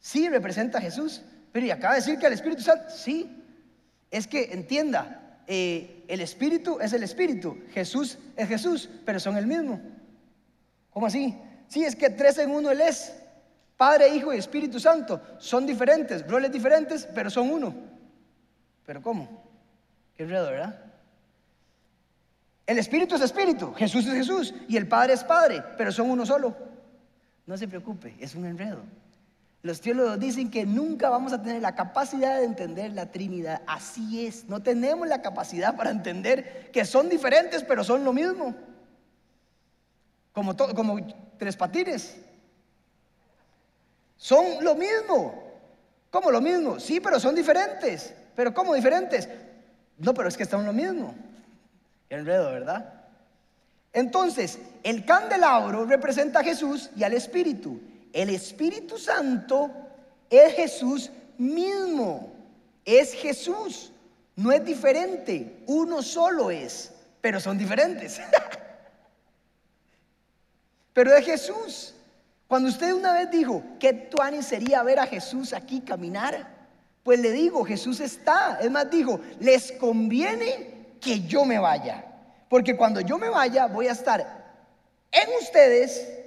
Sí, 0.00 0.28
representa 0.28 0.78
a 0.78 0.82
Jesús. 0.82 1.22
Pero 1.50 1.64
¿y 1.64 1.70
acaba 1.70 1.94
de 1.94 2.00
decir 2.00 2.18
que 2.18 2.26
el 2.26 2.34
Espíritu 2.34 2.62
Santo? 2.62 2.90
Sí. 2.90 3.42
Es 4.10 4.26
que 4.26 4.52
entienda, 4.52 5.29
eh, 5.52 6.04
el 6.06 6.20
Espíritu 6.20 6.78
es 6.80 6.92
el 6.92 7.02
Espíritu, 7.02 7.58
Jesús 7.72 8.18
es 8.36 8.46
Jesús, 8.46 8.88
pero 9.04 9.18
son 9.18 9.36
el 9.36 9.48
mismo. 9.48 9.80
¿Cómo 10.90 11.06
así? 11.06 11.36
Sí, 11.66 11.82
es 11.82 11.96
que 11.96 12.08
tres 12.08 12.38
en 12.38 12.52
uno 12.52 12.70
Él 12.70 12.80
es. 12.80 13.12
Padre, 13.76 14.14
Hijo 14.14 14.32
y 14.32 14.38
Espíritu 14.38 14.78
Santo 14.78 15.20
son 15.38 15.66
diferentes, 15.66 16.24
roles 16.28 16.52
diferentes, 16.52 17.08
pero 17.12 17.30
son 17.30 17.50
uno. 17.50 17.74
¿Pero 18.86 19.02
cómo? 19.02 19.42
Qué 20.16 20.22
enredo, 20.22 20.52
¿verdad? 20.52 20.84
El 22.64 22.78
Espíritu 22.78 23.16
es 23.16 23.22
Espíritu, 23.22 23.74
Jesús 23.74 24.06
es 24.06 24.14
Jesús 24.14 24.54
y 24.68 24.76
el 24.76 24.86
Padre 24.86 25.14
es 25.14 25.24
Padre, 25.24 25.64
pero 25.76 25.90
son 25.90 26.10
uno 26.10 26.24
solo. 26.24 26.56
No 27.44 27.56
se 27.56 27.66
preocupe, 27.66 28.14
es 28.20 28.36
un 28.36 28.46
enredo. 28.46 28.82
Los 29.62 29.80
teólogos 29.80 30.18
dicen 30.18 30.50
que 30.50 30.64
nunca 30.64 31.10
vamos 31.10 31.32
a 31.32 31.42
tener 31.42 31.60
la 31.60 31.74
capacidad 31.74 32.38
de 32.38 32.44
entender 32.44 32.92
la 32.92 33.10
Trinidad. 33.10 33.60
Así 33.66 34.26
es, 34.26 34.44
no 34.48 34.62
tenemos 34.62 35.06
la 35.06 35.20
capacidad 35.20 35.76
para 35.76 35.90
entender 35.90 36.70
que 36.72 36.84
son 36.84 37.08
diferentes, 37.08 37.62
pero 37.64 37.84
son 37.84 38.02
lo 38.02 38.12
mismo. 38.12 38.54
Como, 40.32 40.56
como 40.56 40.98
tres 41.36 41.56
patines. 41.56 42.16
Son 44.16 44.64
lo 44.64 44.74
mismo. 44.74 45.44
¿Cómo 46.10 46.30
lo 46.30 46.40
mismo? 46.40 46.80
Sí, 46.80 47.00
pero 47.00 47.20
son 47.20 47.34
diferentes. 47.34 48.14
¿Pero 48.34 48.54
cómo 48.54 48.74
diferentes? 48.74 49.28
No, 49.98 50.14
pero 50.14 50.28
es 50.28 50.36
que 50.36 50.44
están 50.44 50.64
lo 50.64 50.72
mismo. 50.72 51.14
Enredo, 52.08 52.50
¿verdad? 52.50 52.94
Entonces, 53.92 54.58
el 54.82 55.04
candelabro 55.04 55.84
representa 55.84 56.40
a 56.40 56.44
Jesús 56.44 56.90
y 56.96 57.04
al 57.04 57.12
Espíritu. 57.12 57.80
El 58.12 58.30
Espíritu 58.30 58.98
Santo 58.98 59.70
es 60.28 60.54
Jesús 60.54 61.10
mismo. 61.38 62.32
Es 62.84 63.12
Jesús. 63.12 63.92
No 64.36 64.52
es 64.52 64.64
diferente. 64.64 65.62
Uno 65.66 66.02
solo 66.02 66.50
es. 66.50 66.92
Pero 67.20 67.40
son 67.40 67.58
diferentes. 67.58 68.20
pero 70.92 71.14
es 71.14 71.24
Jesús. 71.24 71.94
Cuando 72.48 72.68
usted 72.68 72.92
una 72.92 73.12
vez 73.12 73.30
dijo, 73.30 73.62
¿qué 73.78 73.92
tuani 73.92 74.42
sería 74.42 74.82
ver 74.82 74.98
a 74.98 75.06
Jesús 75.06 75.52
aquí 75.52 75.80
caminar? 75.80 76.48
Pues 77.04 77.20
le 77.20 77.30
digo, 77.30 77.64
Jesús 77.64 78.00
está. 78.00 78.58
Es 78.60 78.70
más, 78.70 78.90
dijo, 78.90 79.20
les 79.38 79.72
conviene 79.72 80.96
que 81.00 81.20
yo 81.20 81.44
me 81.44 81.58
vaya. 81.58 82.04
Porque 82.48 82.76
cuando 82.76 83.00
yo 83.00 83.18
me 83.18 83.28
vaya, 83.28 83.66
voy 83.66 83.86
a 83.86 83.92
estar 83.92 84.20
en 85.12 85.28
ustedes 85.40 86.19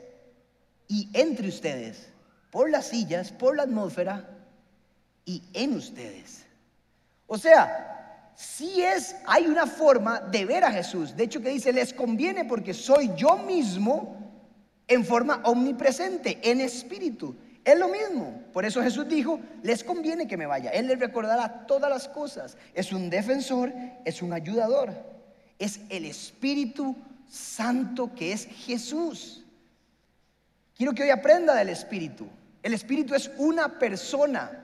y 0.87 1.09
entre 1.13 1.47
ustedes, 1.47 2.09
por 2.51 2.69
las 2.69 2.87
sillas, 2.87 3.31
por 3.31 3.55
la 3.55 3.63
atmósfera 3.63 4.29
y 5.25 5.41
en 5.53 5.75
ustedes. 5.75 6.45
O 7.27 7.37
sea, 7.37 8.31
si 8.35 8.81
es, 8.81 9.15
hay 9.25 9.47
una 9.47 9.67
forma 9.67 10.19
de 10.19 10.45
ver 10.45 10.63
a 10.63 10.71
Jesús. 10.71 11.15
De 11.15 11.23
hecho, 11.23 11.41
que 11.41 11.49
dice, 11.49 11.71
les 11.71 11.93
conviene 11.93 12.45
porque 12.45 12.73
soy 12.73 13.11
yo 13.15 13.37
mismo 13.37 14.17
en 14.87 15.05
forma 15.05 15.41
omnipresente, 15.45 16.39
en 16.43 16.61
espíritu. 16.61 17.35
Es 17.63 17.77
lo 17.79 17.87
mismo. 17.87 18.41
Por 18.51 18.65
eso 18.65 18.81
Jesús 18.81 19.07
dijo, 19.07 19.39
les 19.61 19.83
conviene 19.83 20.27
que 20.27 20.37
me 20.37 20.45
vaya. 20.45 20.69
Él 20.71 20.87
les 20.87 20.99
recordará 20.99 21.65
todas 21.65 21.89
las 21.89 22.07
cosas. 22.07 22.57
Es 22.73 22.91
un 22.91 23.09
defensor, 23.09 23.71
es 24.03 24.21
un 24.21 24.33
ayudador. 24.33 24.93
Es 25.59 25.79
el 25.89 26.05
Espíritu 26.05 26.95
Santo 27.29 28.13
que 28.13 28.33
es 28.33 28.45
Jesús. 28.45 29.42
Quiero 30.75 30.93
que 30.93 31.03
hoy 31.03 31.09
aprenda 31.09 31.55
del 31.55 31.69
Espíritu. 31.69 32.27
El 32.61 32.73
Espíritu 32.73 33.13
es 33.13 33.31
una 33.37 33.79
persona. 33.79 34.59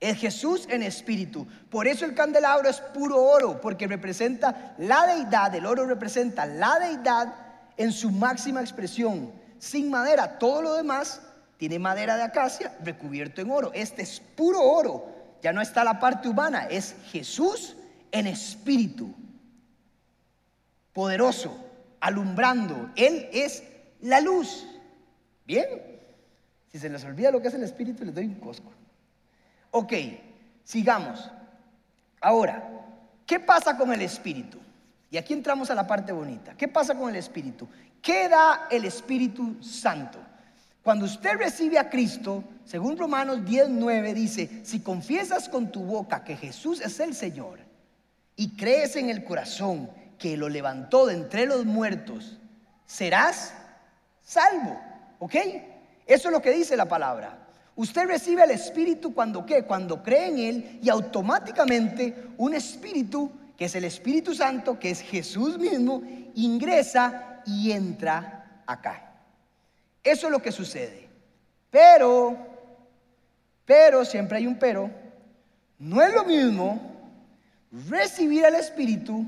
Es 0.00 0.16
Jesús 0.18 0.66
en 0.70 0.82
espíritu. 0.84 1.46
Por 1.70 1.88
eso 1.88 2.04
el 2.04 2.14
candelabro 2.14 2.68
es 2.68 2.80
puro 2.80 3.20
oro, 3.20 3.60
porque 3.60 3.88
representa 3.88 4.74
la 4.78 5.06
deidad. 5.06 5.52
El 5.54 5.66
oro 5.66 5.86
representa 5.86 6.46
la 6.46 6.78
deidad 6.78 7.34
en 7.76 7.90
su 7.90 8.10
máxima 8.10 8.60
expresión, 8.60 9.32
sin 9.58 9.90
madera. 9.90 10.38
Todo 10.38 10.62
lo 10.62 10.74
demás 10.74 11.20
tiene 11.56 11.80
madera 11.80 12.16
de 12.16 12.22
acacia 12.22 12.76
recubierto 12.84 13.40
en 13.40 13.50
oro. 13.50 13.72
Este 13.74 14.02
es 14.02 14.20
puro 14.20 14.62
oro. 14.62 15.18
Ya 15.42 15.52
no 15.52 15.60
está 15.60 15.82
la 15.82 15.98
parte 15.98 16.28
humana, 16.28 16.66
es 16.70 16.94
Jesús 17.10 17.76
en 18.12 18.28
espíritu. 18.28 19.12
Poderoso, 20.92 21.56
alumbrando. 22.00 22.90
Él 22.94 23.28
es 23.32 23.64
la 24.00 24.20
luz. 24.20 24.66
Bien. 25.48 25.66
Si 26.70 26.78
se 26.78 26.88
les 26.88 27.02
olvida 27.02 27.32
lo 27.32 27.42
que 27.42 27.48
es 27.48 27.54
el 27.54 27.64
espíritu, 27.64 28.04
les 28.04 28.14
doy 28.14 28.26
un 28.26 28.36
cosco. 28.36 28.70
Ok, 29.72 29.92
sigamos. 30.62 31.28
Ahora, 32.20 32.70
¿qué 33.26 33.40
pasa 33.40 33.76
con 33.76 33.92
el 33.92 34.02
espíritu? 34.02 34.58
Y 35.10 35.16
aquí 35.16 35.32
entramos 35.32 35.70
a 35.70 35.74
la 35.74 35.86
parte 35.86 36.12
bonita. 36.12 36.54
¿Qué 36.54 36.68
pasa 36.68 36.94
con 36.94 37.08
el 37.08 37.16
Espíritu? 37.16 37.66
¿Qué 38.02 38.28
da 38.28 38.68
el 38.70 38.84
Espíritu 38.84 39.56
Santo? 39.62 40.18
Cuando 40.82 41.06
usted 41.06 41.36
recibe 41.38 41.78
a 41.78 41.88
Cristo, 41.88 42.44
según 42.64 42.98
Romanos 42.98 43.38
10:9 43.38 44.12
dice, 44.12 44.60
si 44.64 44.80
confiesas 44.80 45.48
con 45.48 45.72
tu 45.72 45.82
boca 45.82 46.24
que 46.24 46.36
Jesús 46.36 46.80
es 46.80 47.00
el 47.00 47.14
Señor 47.14 47.60
y 48.36 48.56
crees 48.56 48.96
en 48.96 49.08
el 49.08 49.24
corazón 49.24 49.90
que 50.18 50.36
lo 50.36 50.48
levantó 50.48 51.06
de 51.06 51.14
entre 51.14 51.46
los 51.46 51.64
muertos, 51.64 52.38
serás 52.86 53.54
salvo. 54.22 54.78
¿Ok? 55.18 55.34
Eso 56.06 56.28
es 56.28 56.32
lo 56.32 56.42
que 56.42 56.52
dice 56.52 56.76
la 56.76 56.88
palabra. 56.88 57.46
Usted 57.76 58.06
recibe 58.06 58.42
el 58.42 58.50
Espíritu 58.50 59.14
cuando 59.14 59.46
qué? 59.46 59.62
Cuando 59.64 60.02
cree 60.02 60.28
en 60.28 60.38
Él 60.38 60.78
y 60.82 60.88
automáticamente 60.88 62.14
un 62.36 62.54
Espíritu 62.54 63.30
que 63.58 63.64
es 63.64 63.74
el 63.74 63.84
Espíritu 63.84 64.34
Santo, 64.34 64.78
que 64.78 64.90
es 64.90 65.00
Jesús 65.00 65.58
mismo, 65.58 66.02
ingresa 66.36 67.42
y 67.44 67.72
entra 67.72 68.62
acá. 68.66 69.16
Eso 70.02 70.26
es 70.26 70.32
lo 70.32 70.40
que 70.40 70.52
sucede. 70.52 71.08
Pero, 71.68 72.36
pero, 73.64 74.04
siempre 74.04 74.38
hay 74.38 74.46
un 74.46 74.56
pero, 74.60 74.88
no 75.78 76.00
es 76.00 76.14
lo 76.14 76.24
mismo 76.24 76.80
recibir 77.88 78.44
el 78.44 78.54
Espíritu 78.54 79.26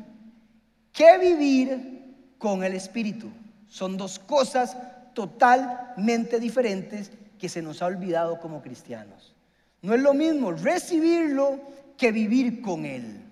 que 0.92 1.18
vivir 1.18 2.34
con 2.38 2.62
el 2.62 2.74
Espíritu. 2.74 3.30
Son 3.68 3.96
dos 3.96 4.20
cosas 4.20 4.76
totalmente 5.14 6.38
diferentes 6.38 7.10
que 7.38 7.48
se 7.48 7.62
nos 7.62 7.82
ha 7.82 7.86
olvidado 7.86 8.38
como 8.38 8.62
cristianos. 8.62 9.34
No 9.82 9.94
es 9.94 10.00
lo 10.00 10.14
mismo 10.14 10.52
recibirlo 10.52 11.60
que 11.96 12.12
vivir 12.12 12.60
con 12.60 12.84
Él. 12.84 13.22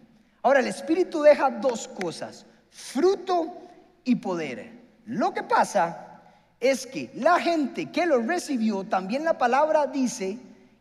Ahora, 0.42 0.61
el 0.61 0.66
Espíritu 0.66 1.20
deja 1.23 1.50
dos 1.50 1.88
cosas, 1.88 2.47
fruto 2.70 3.54
y 4.04 4.16
poder. 4.16 4.70
Lo 5.06 5.35
que 5.35 5.42
pasa 5.42 6.20
es 6.61 6.87
que 6.87 7.11
la 7.14 7.38
gente 7.38 7.90
que 7.90 8.06
lo 8.06 8.18
recibió, 8.18 8.85
también 8.85 9.25
la 9.25 9.37
palabra 9.37 9.87
dice 9.87 10.38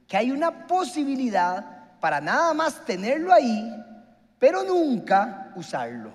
que 0.07 0.17
hay 0.17 0.31
una 0.31 0.67
posibilidad 0.67 1.99
para 1.99 2.21
nada 2.21 2.53
más 2.53 2.85
tenerlo 2.85 3.33
ahí, 3.33 3.73
pero 4.39 4.63
nunca 4.63 5.51
usarlo. 5.55 6.11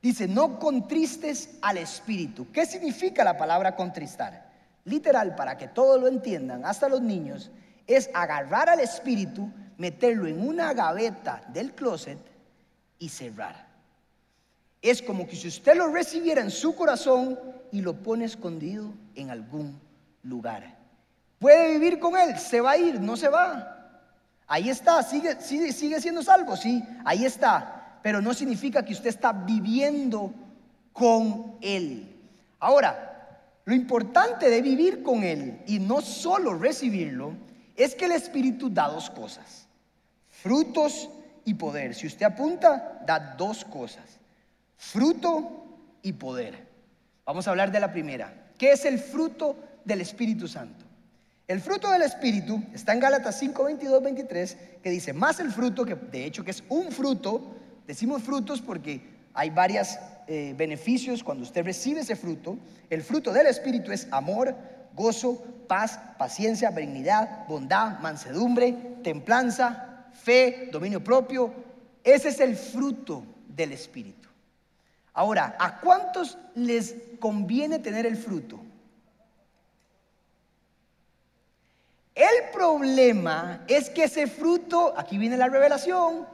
Dice, 0.00 0.28
no 0.28 0.58
contristes 0.58 1.58
al 1.60 1.78
Espíritu. 1.78 2.50
¿Qué 2.52 2.66
significa 2.66 3.24
la 3.24 3.36
palabra 3.36 3.74
contristar? 3.74 4.48
Literal, 4.84 5.34
para 5.34 5.58
que 5.58 5.68
todos 5.68 6.00
lo 6.00 6.06
entiendan, 6.06 6.64
hasta 6.64 6.88
los 6.88 7.02
niños, 7.02 7.50
es 7.86 8.08
agarrar 8.14 8.68
al 8.68 8.80
Espíritu, 8.80 9.50
meterlo 9.76 10.26
en 10.28 10.46
una 10.46 10.72
gaveta 10.72 11.42
del 11.48 11.74
closet 11.74 12.18
y 12.98 13.08
cerrar. 13.08 13.66
Es 14.80 15.02
como 15.02 15.26
que 15.26 15.34
si 15.34 15.48
usted 15.48 15.76
lo 15.76 15.88
recibiera 15.88 16.40
en 16.40 16.50
su 16.50 16.74
corazón 16.76 17.38
y 17.72 17.80
lo 17.80 17.94
pone 17.94 18.24
escondido 18.24 18.92
en 19.16 19.30
algún 19.30 19.80
lugar. 20.22 20.76
Puede 21.38 21.72
vivir 21.72 21.98
con 21.98 22.16
él, 22.16 22.38
se 22.38 22.60
va 22.60 22.72
a 22.72 22.78
ir, 22.78 23.00
no 23.00 23.16
se 23.16 23.28
va. 23.28 23.74
Ahí 24.46 24.70
está, 24.70 25.02
sigue, 25.02 25.40
sigue, 25.40 25.72
sigue 25.72 26.00
siendo 26.00 26.22
salvo, 26.22 26.56
sí, 26.56 26.82
ahí 27.04 27.24
está. 27.24 27.77
Pero 28.08 28.22
no 28.22 28.32
significa 28.32 28.82
que 28.82 28.94
usted 28.94 29.10
está 29.10 29.34
viviendo 29.34 30.32
con 30.94 31.58
él. 31.60 32.16
Ahora, 32.58 33.42
lo 33.66 33.74
importante 33.74 34.48
de 34.48 34.62
vivir 34.62 35.02
con 35.02 35.22
él 35.22 35.60
y 35.66 35.78
no 35.78 36.00
solo 36.00 36.54
recibirlo 36.54 37.34
es 37.76 37.94
que 37.94 38.06
el 38.06 38.12
Espíritu 38.12 38.70
da 38.70 38.88
dos 38.88 39.10
cosas. 39.10 39.68
Frutos 40.30 41.10
y 41.44 41.52
poder. 41.52 41.94
Si 41.94 42.06
usted 42.06 42.24
apunta, 42.24 43.02
da 43.04 43.34
dos 43.36 43.62
cosas, 43.66 44.06
fruto 44.78 45.66
y 46.00 46.14
poder. 46.14 46.66
Vamos 47.26 47.46
a 47.46 47.50
hablar 47.50 47.70
de 47.70 47.80
la 47.80 47.92
primera. 47.92 48.32
¿Qué 48.56 48.72
es 48.72 48.86
el 48.86 49.00
fruto 49.00 49.54
del 49.84 50.00
Espíritu 50.00 50.48
Santo? 50.48 50.86
El 51.46 51.60
fruto 51.60 51.90
del 51.90 52.00
Espíritu 52.00 52.62
está 52.72 52.94
en 52.94 53.00
Gálatas 53.00 53.38
5, 53.38 53.64
22, 53.64 54.02
23, 54.02 54.56
que 54.82 54.88
dice, 54.88 55.12
más 55.12 55.40
el 55.40 55.52
fruto, 55.52 55.84
que 55.84 55.94
de 55.94 56.24
hecho 56.24 56.42
que 56.42 56.52
es 56.52 56.64
un 56.70 56.90
fruto, 56.90 57.57
decimos 57.88 58.22
frutos 58.22 58.60
porque 58.60 59.00
hay 59.32 59.50
varios 59.50 59.98
eh, 60.26 60.54
beneficios 60.56 61.24
cuando 61.24 61.42
usted 61.42 61.64
recibe 61.64 62.02
ese 62.02 62.14
fruto. 62.14 62.58
El 62.90 63.02
fruto 63.02 63.32
del 63.32 63.46
Espíritu 63.46 63.90
es 63.90 64.06
amor, 64.12 64.54
gozo, 64.94 65.42
paz, 65.66 65.98
paciencia, 66.18 66.70
benignidad, 66.70 67.46
bondad, 67.48 67.98
mansedumbre, 68.00 68.72
templanza 69.02 70.06
fe, 70.12 70.68
dominio 70.70 71.02
propio. 71.02 71.52
Ese 72.04 72.28
es 72.28 72.40
el 72.40 72.56
fruto 72.56 73.24
del 73.48 73.72
Espíritu. 73.72 74.28
Ahora, 75.14 75.56
¿a 75.58 75.80
cuántos 75.80 76.36
les 76.54 76.94
conviene 77.18 77.78
tener 77.78 78.04
el 78.06 78.16
fruto? 78.16 78.60
El 82.14 82.50
problema 82.52 83.64
es 83.66 83.88
que 83.88 84.04
ese 84.04 84.26
fruto, 84.26 84.92
aquí 84.96 85.16
viene 85.16 85.36
la 85.36 85.48
revelación, 85.48 86.26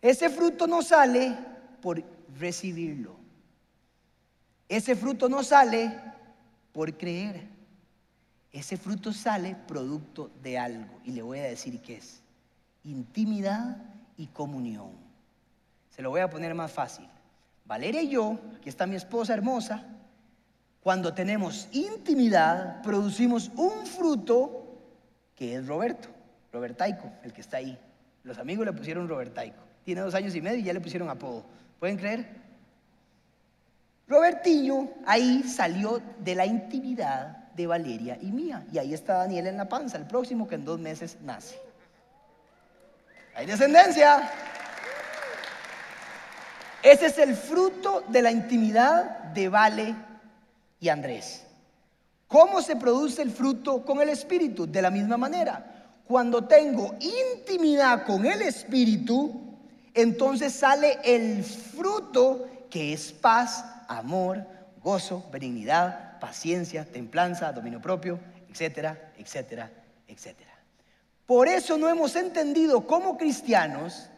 ese 0.00 0.30
fruto 0.30 0.66
no 0.66 0.82
sale 0.82 1.36
por 1.80 2.02
recibirlo. 2.38 3.16
Ese 4.68 4.94
fruto 4.94 5.28
no 5.28 5.42
sale 5.42 5.98
por 6.72 6.96
creer. 6.96 7.48
Ese 8.52 8.76
fruto 8.76 9.12
sale 9.12 9.56
producto 9.66 10.30
de 10.42 10.58
algo. 10.58 11.00
Y 11.04 11.12
le 11.12 11.22
voy 11.22 11.38
a 11.38 11.44
decir 11.44 11.80
qué 11.80 11.96
es. 11.96 12.20
Intimidad 12.84 13.76
y 14.16 14.26
comunión. 14.26 14.90
Se 15.90 16.02
lo 16.02 16.10
voy 16.10 16.20
a 16.20 16.30
poner 16.30 16.54
más 16.54 16.70
fácil. 16.70 17.08
Valeria 17.64 18.02
y 18.02 18.08
yo, 18.08 18.38
aquí 18.56 18.68
está 18.68 18.86
mi 18.86 18.96
esposa 18.96 19.34
hermosa, 19.34 19.84
cuando 20.80 21.12
tenemos 21.12 21.68
intimidad, 21.72 22.80
producimos 22.82 23.50
un 23.56 23.84
fruto 23.86 24.80
que 25.34 25.56
es 25.56 25.66
Roberto, 25.66 26.08
Robertaico, 26.52 27.12
el 27.22 27.32
que 27.32 27.42
está 27.42 27.58
ahí. 27.58 27.78
Los 28.22 28.38
amigos 28.38 28.64
le 28.64 28.72
pusieron 28.72 29.08
Robertaico. 29.08 29.67
Tiene 29.88 30.02
dos 30.02 30.14
años 30.14 30.34
y 30.34 30.42
medio 30.42 30.58
y 30.58 30.64
ya 30.64 30.74
le 30.74 30.82
pusieron 30.82 31.08
apodo. 31.08 31.46
¿Pueden 31.80 31.96
creer? 31.96 32.28
Robertiño 34.06 34.90
ahí 35.06 35.42
salió 35.44 36.02
de 36.18 36.34
la 36.34 36.44
intimidad 36.44 37.48
de 37.54 37.66
Valeria 37.66 38.18
y 38.20 38.26
mía. 38.26 38.66
Y 38.70 38.76
ahí 38.76 38.92
está 38.92 39.14
Daniel 39.14 39.46
en 39.46 39.56
la 39.56 39.66
panza, 39.66 39.96
el 39.96 40.04
próximo 40.04 40.46
que 40.46 40.56
en 40.56 40.66
dos 40.66 40.78
meses 40.78 41.16
nace. 41.22 41.58
Hay 43.34 43.46
descendencia. 43.46 44.30
Ese 46.82 47.06
es 47.06 47.16
el 47.16 47.34
fruto 47.34 48.04
de 48.08 48.20
la 48.20 48.30
intimidad 48.30 49.32
de 49.32 49.48
Vale 49.48 49.94
y 50.80 50.90
Andrés. 50.90 51.46
¿Cómo 52.26 52.60
se 52.60 52.76
produce 52.76 53.22
el 53.22 53.30
fruto 53.30 53.82
con 53.86 54.02
el 54.02 54.10
Espíritu? 54.10 54.70
De 54.70 54.82
la 54.82 54.90
misma 54.90 55.16
manera. 55.16 55.94
Cuando 56.04 56.44
tengo 56.44 56.94
intimidad 57.00 58.04
con 58.04 58.26
el 58.26 58.42
Espíritu, 58.42 59.47
entonces 60.00 60.52
sale 60.52 60.98
el 61.04 61.42
fruto 61.42 62.46
que 62.70 62.92
es 62.92 63.12
paz, 63.12 63.64
amor, 63.88 64.46
gozo, 64.82 65.24
benignidad, 65.32 66.20
paciencia, 66.20 66.84
templanza, 66.84 67.52
dominio 67.52 67.80
propio, 67.80 68.20
etcétera, 68.48 69.12
etcétera, 69.18 69.70
etcétera. 70.06 70.50
Por 71.26 71.48
eso 71.48 71.76
no 71.76 71.88
hemos 71.88 72.16
entendido 72.16 72.86
como 72.86 73.18
cristianos 73.18 74.08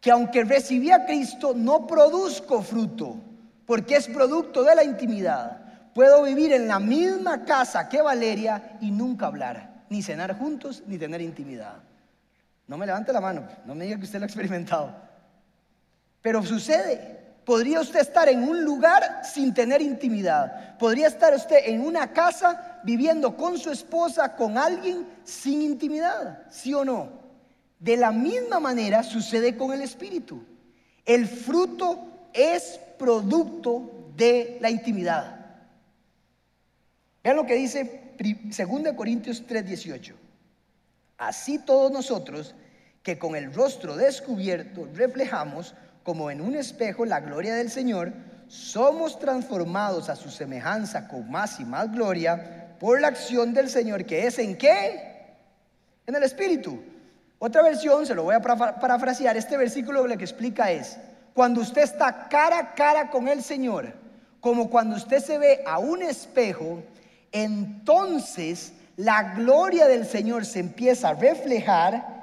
que 0.00 0.10
aunque 0.10 0.44
recibí 0.44 0.90
a 0.90 1.06
Cristo 1.06 1.52
no 1.54 1.86
produzco 1.86 2.62
fruto, 2.62 3.16
porque 3.66 3.96
es 3.96 4.06
producto 4.08 4.62
de 4.62 4.74
la 4.74 4.84
intimidad. 4.84 5.92
Puedo 5.94 6.22
vivir 6.22 6.52
en 6.52 6.68
la 6.68 6.78
misma 6.78 7.44
casa 7.44 7.88
que 7.88 8.02
Valeria 8.02 8.76
y 8.80 8.90
nunca 8.90 9.26
hablar, 9.26 9.84
ni 9.88 10.02
cenar 10.02 10.36
juntos, 10.38 10.82
ni 10.86 10.98
tener 10.98 11.22
intimidad. 11.22 11.76
No 12.66 12.78
me 12.78 12.86
levante 12.86 13.12
la 13.12 13.20
mano, 13.20 13.46
no 13.66 13.74
me 13.74 13.84
diga 13.84 13.98
que 13.98 14.04
usted 14.04 14.18
lo 14.18 14.24
ha 14.24 14.26
experimentado. 14.26 14.94
Pero 16.22 16.42
sucede. 16.42 17.22
Podría 17.44 17.80
usted 17.80 18.00
estar 18.00 18.26
en 18.30 18.42
un 18.42 18.64
lugar 18.64 19.20
sin 19.22 19.52
tener 19.52 19.82
intimidad. 19.82 20.78
Podría 20.78 21.08
estar 21.08 21.34
usted 21.34 21.58
en 21.66 21.82
una 21.82 22.10
casa 22.10 22.80
viviendo 22.84 23.36
con 23.36 23.58
su 23.58 23.70
esposa, 23.70 24.34
con 24.34 24.56
alguien 24.56 25.06
sin 25.24 25.60
intimidad. 25.60 26.42
¿Sí 26.50 26.72
o 26.72 26.86
no? 26.86 27.10
De 27.78 27.98
la 27.98 28.12
misma 28.12 28.60
manera 28.60 29.02
sucede 29.02 29.58
con 29.58 29.74
el 29.74 29.82
Espíritu. 29.82 30.42
El 31.04 31.28
fruto 31.28 32.30
es 32.32 32.80
producto 32.98 34.10
de 34.16 34.56
la 34.62 34.70
intimidad. 34.70 35.44
Vean 37.22 37.36
lo 37.36 37.44
que 37.44 37.54
dice 37.56 38.14
2 38.18 38.94
Corintios 38.96 39.46
3:18. 39.46 40.14
Así 41.18 41.58
todos 41.58 41.92
nosotros, 41.92 42.54
que 43.02 43.18
con 43.18 43.36
el 43.36 43.52
rostro 43.52 43.96
descubierto 43.96 44.88
reflejamos 44.94 45.74
como 46.02 46.30
en 46.30 46.40
un 46.40 46.54
espejo 46.54 47.04
la 47.04 47.20
gloria 47.20 47.54
del 47.54 47.70
Señor, 47.70 48.12
somos 48.48 49.18
transformados 49.18 50.08
a 50.08 50.16
su 50.16 50.30
semejanza 50.30 51.08
con 51.08 51.30
más 51.30 51.60
y 51.60 51.64
más 51.64 51.90
gloria 51.92 52.76
por 52.78 53.00
la 53.00 53.08
acción 53.08 53.54
del 53.54 53.70
Señor, 53.70 54.04
que 54.04 54.26
es 54.26 54.38
en 54.38 54.56
qué? 54.56 55.36
En 56.06 56.14
el 56.14 56.22
Espíritu. 56.22 56.82
Otra 57.38 57.62
versión, 57.62 58.06
se 58.06 58.14
lo 58.14 58.24
voy 58.24 58.34
a 58.34 58.40
parafrasear, 58.40 59.36
este 59.36 59.56
versículo 59.56 60.06
lo 60.06 60.16
que 60.16 60.24
explica 60.24 60.70
es, 60.70 60.98
cuando 61.34 61.60
usted 61.60 61.82
está 61.82 62.28
cara 62.28 62.58
a 62.58 62.74
cara 62.74 63.10
con 63.10 63.28
el 63.28 63.42
Señor, 63.42 63.92
como 64.40 64.70
cuando 64.70 64.96
usted 64.96 65.20
se 65.20 65.38
ve 65.38 65.62
a 65.66 65.78
un 65.78 66.02
espejo, 66.02 66.82
entonces 67.32 68.72
la 68.96 69.34
gloria 69.34 69.86
del 69.86 70.06
Señor 70.06 70.44
se 70.44 70.60
empieza 70.60 71.10
a 71.10 71.14
reflejar 71.14 72.14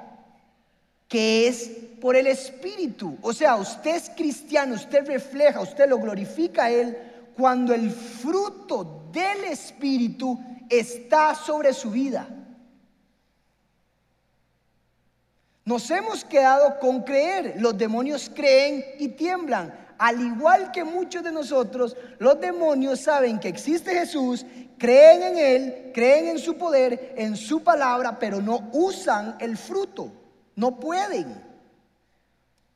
que 1.08 1.46
es 1.46 1.70
por 2.00 2.16
el 2.16 2.26
Espíritu. 2.26 3.18
O 3.22 3.32
sea, 3.32 3.56
usted 3.56 3.96
es 3.96 4.10
cristiano, 4.10 4.74
usted 4.74 5.06
refleja, 5.06 5.60
usted 5.60 5.88
lo 5.88 5.98
glorifica 5.98 6.64
a 6.64 6.70
Él 6.70 6.96
cuando 7.36 7.74
el 7.74 7.90
fruto 7.90 9.08
del 9.12 9.44
Espíritu 9.44 10.38
está 10.68 11.34
sobre 11.34 11.74
su 11.74 11.90
vida. 11.90 12.26
Nos 15.64 15.90
hemos 15.90 16.24
quedado 16.24 16.78
con 16.80 17.02
creer. 17.02 17.54
Los 17.58 17.76
demonios 17.78 18.30
creen 18.34 18.84
y 18.98 19.08
tiemblan. 19.08 19.72
Al 19.98 20.20
igual 20.20 20.72
que 20.72 20.82
muchos 20.82 21.22
de 21.22 21.30
nosotros, 21.30 21.96
los 22.18 22.40
demonios 22.40 23.00
saben 23.00 23.38
que 23.38 23.48
existe 23.48 23.94
Jesús, 23.94 24.44
creen 24.78 25.22
en 25.22 25.38
Él, 25.38 25.90
creen 25.94 26.28
en 26.28 26.38
su 26.38 26.56
poder, 26.56 27.14
en 27.16 27.36
su 27.36 27.62
palabra, 27.62 28.18
pero 28.18 28.40
no 28.40 28.70
usan 28.72 29.36
el 29.40 29.56
fruto. 29.56 30.12
No 30.56 30.78
pueden. 30.78 31.42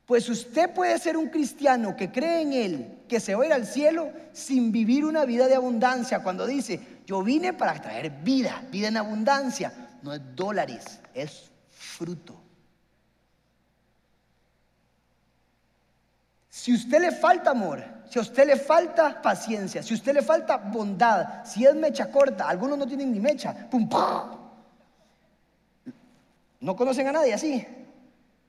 Pues 0.05 0.29
usted 0.29 0.73
puede 0.73 0.97
ser 0.99 1.17
un 1.17 1.27
cristiano 1.27 1.95
que 1.95 2.11
cree 2.11 2.41
en 2.41 2.53
Él, 2.53 2.99
que 3.09 3.19
se 3.19 3.35
va 3.35 3.43
a 3.43 3.47
ir 3.47 3.53
al 3.53 3.67
cielo 3.67 4.11
sin 4.31 4.71
vivir 4.71 5.03
una 5.03 5.25
vida 5.25 5.47
de 5.47 5.55
abundancia. 5.55 6.23
Cuando 6.23 6.47
dice, 6.47 6.79
yo 7.05 7.21
vine 7.23 7.53
para 7.53 7.81
traer 7.81 8.09
vida, 8.09 8.63
vida 8.71 8.87
en 8.87 8.97
abundancia, 8.97 9.73
no 10.01 10.13
es 10.13 10.21
dólares, 10.33 11.01
es 11.13 11.51
fruto. 11.69 12.46
Si 16.57 16.73
usted 16.73 16.99
le 16.99 17.11
falta 17.11 17.51
amor, 17.51 17.83
si 18.09 18.17
a 18.17 18.23
usted 18.23 18.47
le 18.47 18.55
falta 18.55 19.21
paciencia, 19.21 19.83
si 19.83 19.93
a 19.93 19.97
usted 19.97 20.11
le 20.11 20.23
falta 20.23 20.57
bondad, 20.57 21.45
si 21.45 21.63
es 21.63 21.75
mecha 21.75 22.09
corta, 22.11 22.49
algunos 22.49 22.79
no 22.79 22.87
tienen 22.87 23.11
ni 23.11 23.19
mecha, 23.19 23.69
pum, 23.69 23.87
No 26.59 26.75
conocen 26.75 27.07
a 27.07 27.11
nadie 27.11 27.35
así. 27.35 27.63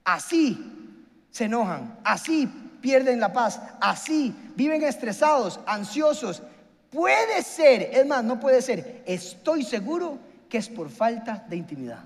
Así 0.04 0.96
se 1.30 1.44
enojan, 1.44 1.98
así 2.02 2.46
pierden 2.80 3.20
la 3.20 3.30
paz, 3.30 3.60
así 3.78 4.34
viven 4.56 4.82
estresados, 4.84 5.60
ansiosos. 5.66 6.42
Puede 6.90 7.42
ser, 7.42 7.90
es 7.92 8.06
más, 8.06 8.24
no 8.24 8.40
puede 8.40 8.62
ser, 8.62 9.02
estoy 9.04 9.64
seguro 9.64 10.18
que 10.48 10.56
es 10.56 10.68
por 10.70 10.88
falta 10.88 11.44
de 11.46 11.56
intimidad. 11.56 12.04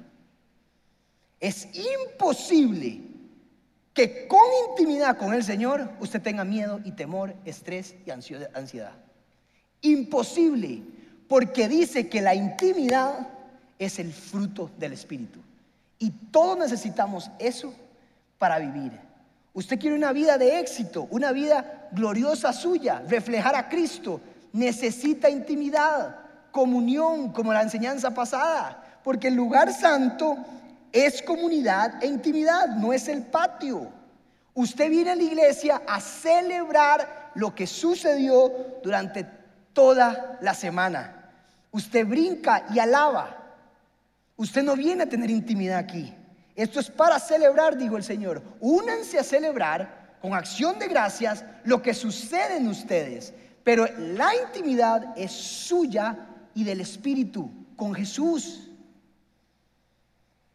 Es 1.39 1.69
imposible 1.73 3.12
que 3.95 4.27
con 4.27 4.41
intimidad 4.71 5.19
con 5.19 5.35
el 5.35 5.45
Señor 5.45 5.91
usted 6.01 6.23
tenga 6.23 6.45
miedo 6.45 6.81
y 6.85 6.93
temor, 6.93 7.35
estrés 7.45 7.95
y 8.07 8.11
ansiedad. 8.11 8.93
Imposible, 9.83 10.83
porque 11.29 11.69
dice 11.69 12.09
que 12.09 12.21
la 12.21 12.35
intimidad 12.35 13.29
es 13.79 13.99
el 13.99 14.13
fruto 14.13 14.71
del 14.79 14.93
Espíritu. 14.93 15.41
Y 15.99 16.11
todos 16.31 16.59
necesitamos 16.59 17.31
eso 17.39 17.75
para 18.39 18.59
vivir. 18.59 18.93
Usted 19.55 19.79
quiere 19.79 19.95
una 19.95 20.13
vida 20.13 20.39
de 20.39 20.59
éxito, 20.59 21.07
una 21.11 21.33
vida 21.33 21.89
gloriosa 21.93 22.53
suya, 22.53 23.03
reflejar 23.07 23.55
a 23.55 23.69
Cristo. 23.69 24.21
Necesita 24.53 25.29
intimidad, 25.29 26.17
comunión, 26.51 27.33
como 27.33 27.53
la 27.53 27.63
enseñanza 27.63 28.13
pasada, 28.13 29.01
porque 29.05 29.29
el 29.29 29.35
lugar 29.35 29.73
santo 29.73 30.39
es 30.93 31.23
comunidad 31.23 32.03
e 32.03 32.07
intimidad, 32.07 32.69
no 32.69 32.93
es 32.93 33.09
el 33.09 33.23
patio. 33.23 33.91
Usted 34.55 34.91
viene 34.91 35.11
a 35.11 35.17
la 35.17 35.23
iglesia 35.23 35.83
a 35.87 36.01
celebrar 36.01 37.33
lo 37.35 37.55
que 37.55 37.67
sucedió 37.67 38.53
durante 38.83 39.27
toda 39.73 40.39
la 40.43 40.55
semana. 40.55 41.33
Usted 41.71 42.07
brinca 42.07 42.67
y 42.73 42.79
alaba. 42.79 43.39
Usted 44.37 44.63
no 44.63 44.77
viene 44.77 45.05
a 45.05 45.09
tener 45.09 45.31
intimidad 45.31 45.79
aquí. 45.79 46.15
Esto 46.55 46.81
es 46.81 46.91
para 46.91 47.19
celebrar, 47.19 47.79
dijo 47.79 47.97
el 47.97 48.05
Señor. 48.05 48.43
Únanse 48.61 49.19
a 49.19 49.25
celebrar 49.25 50.17
con 50.21 50.35
acción 50.35 50.79
de 50.79 50.89
gracias 50.89 51.45
lo 51.65 51.81
que 51.81 51.95
sucede 51.95 52.59
en 52.59 52.69
ustedes. 52.69 53.33
Pero 53.65 53.87
la 53.97 54.31
intimidad 54.37 55.15
es 55.17 55.33
suya 55.33 56.17
y 56.55 56.65
del 56.65 56.81
Espíritu, 56.83 57.51
con 57.77 57.95
Jesús. 57.95 58.72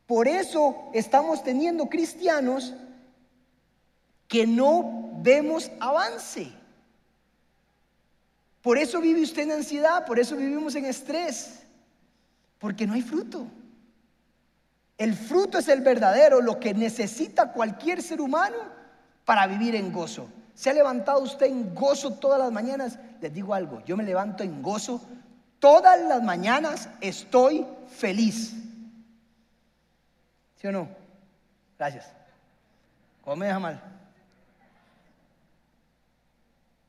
Por 0.08 0.28
eso 0.28 0.90
estamos 0.94 1.44
teniendo 1.44 1.88
cristianos 1.88 2.74
que 4.28 4.48
no 4.48 5.12
vemos 5.22 5.70
avance. 5.80 6.50
Por 8.62 8.78
eso 8.78 9.02
vive 9.02 9.22
usted 9.22 9.44
en 9.44 9.52
ansiedad, 9.52 10.06
por 10.06 10.18
eso 10.18 10.36
vivimos 10.36 10.76
en 10.76 10.86
estrés, 10.86 11.60
porque 12.58 12.88
no 12.88 12.94
hay 12.94 13.02
fruto. 13.02 13.46
El 14.98 15.14
fruto 15.14 15.60
es 15.60 15.68
el 15.68 15.82
verdadero, 15.82 16.42
lo 16.42 16.60
que 16.60 16.74
necesita 16.74 17.52
cualquier 17.52 18.02
ser 18.02 18.20
humano 18.20 18.58
para 19.26 19.46
vivir 19.46 19.76
en 19.76 19.92
gozo. 19.92 20.28
¿Se 20.56 20.70
ha 20.70 20.74
levantado 20.74 21.22
usted 21.22 21.46
en 21.46 21.76
gozo 21.76 22.14
todas 22.14 22.40
las 22.40 22.52
mañanas? 22.52 22.98
Les 23.22 23.34
digo 23.34 23.54
algo, 23.54 23.84
yo 23.86 23.96
me 23.96 24.04
levanto 24.04 24.44
en 24.44 24.62
gozo. 24.62 25.02
Todas 25.60 26.00
las 26.02 26.24
mañanas 26.24 26.90
estoy 27.00 27.66
feliz. 27.88 28.54
¿Sí 30.60 30.68
o 30.68 30.72
no? 30.72 30.88
Gracias. 31.78 32.12
¿Cómo 33.24 33.38
me 33.38 33.46
deja 33.46 33.60
mal? 33.60 33.82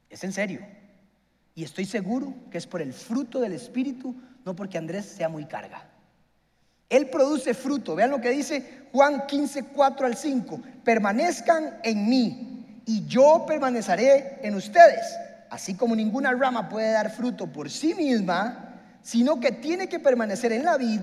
Es 0.09 0.25
en 0.25 0.33
serio. 0.33 0.61
Y 1.55 1.65
estoy 1.65 1.85
seguro 1.85 2.33
que 2.51 2.59
es 2.59 2.67
por 2.67 2.81
el 2.81 2.93
fruto 2.93 3.41
del 3.41 3.53
Espíritu, 3.53 4.15
no 4.45 4.55
porque 4.55 4.79
Andrés 4.79 5.05
sea 5.05 5.29
muy 5.29 5.45
carga. 5.45 5.85
Él 6.89 7.11
produce 7.11 7.53
fruto. 7.53 7.95
Vean 7.95 8.11
lo 8.11 8.21
que 8.21 8.31
dice 8.31 8.87
Juan 8.93 9.27
15, 9.27 9.65
4 9.65 10.07
al 10.07 10.17
5. 10.17 10.61
Permanezcan 10.85 11.81
en 11.83 12.09
mí 12.09 12.83
y 12.87 13.07
yo 13.07 13.45
permaneceré 13.47 14.39
en 14.43 14.55
ustedes. 14.55 15.15
Así 15.51 15.75
como 15.75 15.95
ninguna 15.95 16.33
rama 16.33 16.69
puede 16.69 16.93
dar 16.93 17.11
fruto 17.11 17.47
por 17.47 17.71
sí 17.71 17.95
misma, 17.95 18.81
sino 19.03 19.41
que 19.41 19.53
tiene 19.53 19.89
que 19.89 19.99
permanecer 19.99 20.53
en 20.53 20.65
la 20.65 20.77
vid, 20.77 21.01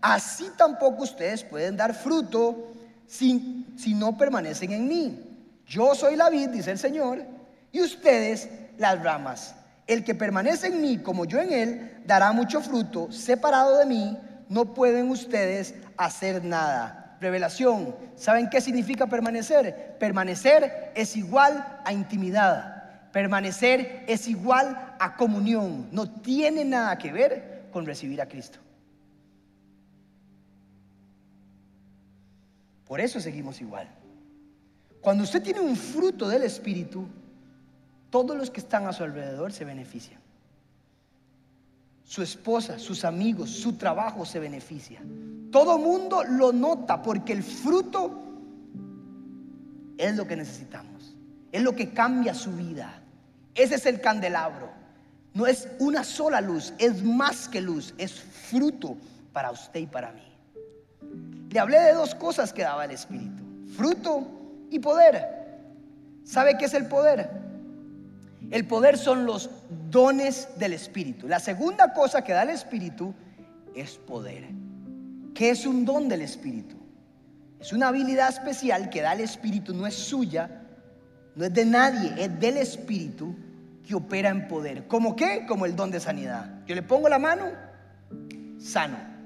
así 0.00 0.50
tampoco 0.56 1.02
ustedes 1.04 1.44
pueden 1.44 1.76
dar 1.76 1.94
fruto 1.94 2.72
si, 3.06 3.66
si 3.76 3.94
no 3.94 4.16
permanecen 4.16 4.72
en 4.72 4.88
mí. 4.88 5.24
Yo 5.66 5.94
soy 5.94 6.16
la 6.16 6.30
vid, 6.30 6.48
dice 6.48 6.70
el 6.70 6.78
Señor, 6.78 7.24
y 7.72 7.80
ustedes 7.82 8.48
las 8.78 9.02
ramas. 9.02 9.54
El 9.86 10.04
que 10.04 10.14
permanece 10.14 10.68
en 10.68 10.80
mí 10.80 10.98
como 10.98 11.24
yo 11.24 11.40
en 11.40 11.52
él, 11.52 12.02
dará 12.06 12.32
mucho 12.32 12.60
fruto. 12.60 13.10
Separado 13.10 13.78
de 13.78 13.86
mí, 13.86 14.18
no 14.48 14.74
pueden 14.74 15.10
ustedes 15.10 15.74
hacer 15.96 16.44
nada 16.44 16.98
revelación. 17.20 17.94
¿Saben 18.16 18.48
qué 18.48 18.60
significa 18.60 19.06
permanecer? 19.06 19.96
Permanecer 19.98 20.92
es 20.94 21.16
igual 21.16 21.80
a 21.84 21.92
intimidad. 21.92 23.10
Permanecer 23.12 24.04
es 24.06 24.28
igual 24.28 24.94
a 24.98 25.16
comunión. 25.16 25.88
No 25.92 26.10
tiene 26.10 26.64
nada 26.64 26.96
que 26.98 27.12
ver 27.12 27.68
con 27.72 27.86
recibir 27.86 28.20
a 28.20 28.26
Cristo. 28.26 28.58
Por 32.88 33.00
eso 33.00 33.20
seguimos 33.20 33.60
igual. 33.60 33.86
Cuando 35.00 35.22
usted 35.22 35.42
tiene 35.42 35.60
un 35.60 35.76
fruto 35.76 36.28
del 36.28 36.42
Espíritu, 36.42 37.06
todos 38.10 38.36
los 38.36 38.50
que 38.50 38.60
están 38.60 38.86
a 38.86 38.92
su 38.92 39.04
alrededor 39.04 39.52
se 39.52 39.64
benefician. 39.64 40.20
Su 42.02 42.22
esposa, 42.22 42.78
sus 42.78 43.04
amigos, 43.04 43.50
su 43.50 43.74
trabajo 43.74 44.24
se 44.24 44.40
beneficia. 44.40 45.00
Todo 45.52 45.78
mundo 45.78 46.24
lo 46.24 46.52
nota 46.52 47.02
porque 47.02 47.34
el 47.34 47.42
fruto 47.42 48.18
es 49.98 50.16
lo 50.16 50.26
que 50.26 50.36
necesitamos. 50.36 51.14
Es 51.52 51.62
lo 51.62 51.76
que 51.76 51.90
cambia 51.90 52.32
su 52.32 52.52
vida. 52.52 53.02
Ese 53.54 53.74
es 53.74 53.84
el 53.84 54.00
candelabro. 54.00 54.70
No 55.34 55.46
es 55.46 55.68
una 55.78 56.02
sola 56.02 56.40
luz, 56.40 56.72
es 56.78 57.04
más 57.04 57.48
que 57.48 57.60
luz, 57.60 57.94
es 57.98 58.12
fruto 58.12 58.96
para 59.32 59.50
usted 59.50 59.80
y 59.80 59.86
para 59.86 60.12
mí. 60.12 60.22
Le 61.50 61.58
hablé 61.58 61.80
de 61.80 61.94
dos 61.94 62.14
cosas 62.14 62.52
que 62.52 62.62
daba 62.62 62.84
el 62.84 62.90
Espíritu, 62.90 63.42
fruto 63.76 64.26
y 64.70 64.78
poder. 64.78 65.24
¿Sabe 66.24 66.58
qué 66.58 66.66
es 66.66 66.74
el 66.74 66.86
poder? 66.86 67.30
El 68.50 68.66
poder 68.66 68.98
son 68.98 69.24
los 69.24 69.50
dones 69.90 70.48
del 70.58 70.72
Espíritu. 70.72 71.26
La 71.26 71.40
segunda 71.40 71.92
cosa 71.92 72.22
que 72.22 72.32
da 72.32 72.42
el 72.42 72.50
Espíritu 72.50 73.14
es 73.74 73.96
poder. 73.96 74.48
¿Qué 75.34 75.50
es 75.50 75.66
un 75.66 75.84
don 75.84 76.08
del 76.08 76.22
Espíritu? 76.22 76.76
Es 77.60 77.72
una 77.72 77.88
habilidad 77.88 78.28
especial 78.28 78.90
que 78.90 79.02
da 79.02 79.12
el 79.12 79.20
Espíritu, 79.20 79.74
no 79.74 79.86
es 79.86 79.94
suya, 79.94 80.50
no 81.34 81.44
es 81.44 81.52
de 81.52 81.64
nadie, 81.64 82.12
es 82.16 82.38
del 82.38 82.58
Espíritu 82.58 83.34
que 83.86 83.94
opera 83.94 84.28
en 84.28 84.48
poder. 84.48 84.86
¿Cómo 84.86 85.16
qué? 85.16 85.44
Como 85.46 85.66
el 85.66 85.74
don 85.74 85.90
de 85.90 85.98
sanidad. 85.98 86.62
Yo 86.66 86.74
le 86.74 86.82
pongo 86.82 87.08
la 87.08 87.18
mano, 87.18 87.46
sano. 88.58 89.17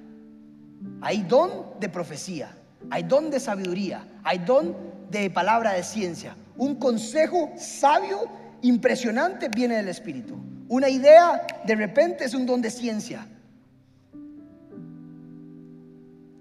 Hay 1.02 1.22
don 1.24 1.78
de 1.78 1.88
profecía, 1.88 2.56
hay 2.88 3.02
don 3.02 3.30
de 3.30 3.40
sabiduría, 3.40 4.06
hay 4.24 4.38
don 4.38 4.74
de 5.10 5.28
palabra 5.28 5.72
de 5.72 5.82
ciencia. 5.82 6.34
Un 6.56 6.76
consejo 6.76 7.52
sabio, 7.56 8.20
impresionante, 8.62 9.48
viene 9.48 9.76
del 9.76 9.88
Espíritu. 9.88 10.36
Una 10.68 10.88
idea 10.88 11.46
de 11.66 11.74
repente 11.74 12.24
es 12.24 12.34
un 12.34 12.46
don 12.46 12.62
de 12.62 12.70
ciencia. 12.70 13.26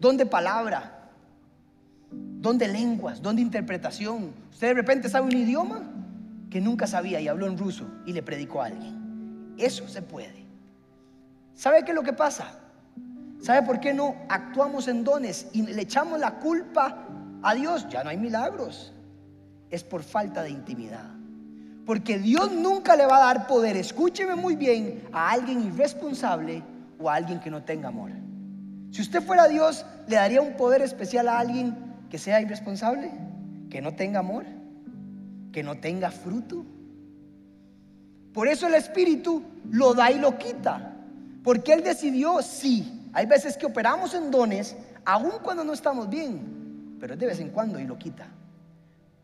don 0.02 0.18
de 0.18 0.26
palabra, 0.26 1.12
don 2.12 2.58
de 2.58 2.68
lenguas, 2.68 3.22
don 3.22 3.36
de 3.36 3.44
interpretación. 3.44 4.34
Usted 4.52 4.70
de 4.70 4.74
repente 4.74 5.10
sabe 5.10 5.28
un 5.28 5.38
idioma 5.38 5.84
que 6.50 6.60
nunca 6.60 6.88
sabía 6.88 7.22
y 7.22 7.28
habló 7.28 7.46
en 7.46 7.56
ruso 7.56 7.88
y 8.08 8.12
le 8.12 8.24
predicó 8.24 8.64
a 8.64 8.66
alguien. 8.66 9.54
Eso 9.60 9.88
se 9.88 10.02
puede. 10.02 10.44
¿Sabe 11.54 11.86
qué 11.86 11.92
es 11.92 11.96
lo 11.96 12.02
que 12.02 12.14
pasa? 12.14 12.60
¿Sabe 13.42 13.64
por 13.66 13.80
qué 13.80 13.94
no 13.94 14.16
actuamos 14.30 14.88
en 14.88 15.04
dones 15.04 15.48
y 15.52 15.64
le 15.64 15.82
echamos 15.82 16.20
la 16.20 16.40
culpa 16.40 17.08
a 17.42 17.56
Dios? 17.56 17.88
Ya 17.90 18.04
no 18.04 18.12
hay 18.12 18.18
milagros. 18.18 18.94
Es 19.70 19.84
por 19.84 20.04
falta 20.04 20.44
de 20.44 20.52
intimidad. 20.52 21.10
Porque 21.86 22.20
Dios 22.20 22.52
nunca 22.52 22.96
le 22.96 23.08
va 23.08 23.18
a 23.18 23.34
dar 23.34 23.48
poder, 23.48 23.76
escúcheme 23.76 24.36
muy 24.36 24.56
bien, 24.56 25.04
a 25.12 25.32
alguien 25.32 25.64
irresponsable 25.64 26.64
o 27.00 27.10
a 27.10 27.16
alguien 27.16 27.40
que 27.40 27.50
no 27.50 27.64
tenga 27.64 27.88
amor. 27.88 28.12
Si 28.92 29.02
usted 29.02 29.24
fuera 29.24 29.48
Dios, 29.48 29.86
¿le 30.08 30.18
daría 30.18 30.42
un 30.42 30.56
poder 30.56 30.84
especial 30.84 31.28
a 31.28 31.40
alguien 31.40 31.76
que 32.12 32.20
sea 32.20 32.42
irresponsable? 32.42 33.12
¿Que 33.72 33.82
no 33.82 33.96
tenga 33.96 34.20
amor? 34.20 34.46
¿Que 35.52 35.64
no 35.64 35.80
tenga 35.80 36.12
fruto? 36.12 36.64
Por 38.34 38.48
eso 38.48 38.68
el 38.68 38.76
Espíritu 38.76 39.44
lo 39.72 39.96
da 39.96 40.12
y 40.12 40.20
lo 40.20 40.38
quita. 40.38 40.94
Porque 41.44 41.74
Él 41.74 41.84
decidió, 41.84 42.42
sí, 42.44 43.01
hay 43.14 43.26
veces 43.26 43.58
que 43.58 43.66
operamos 43.66 44.14
en 44.14 44.32
dones, 44.32 44.76
aun 45.06 45.34
cuando 45.44 45.64
no 45.64 45.74
estamos 45.74 46.10
bien, 46.10 46.98
pero 47.00 47.16
de 47.16 47.26
vez 47.26 47.40
en 47.40 47.50
cuando 47.50 47.80
y 47.80 47.86
lo 47.86 47.98
quita. 47.98 48.28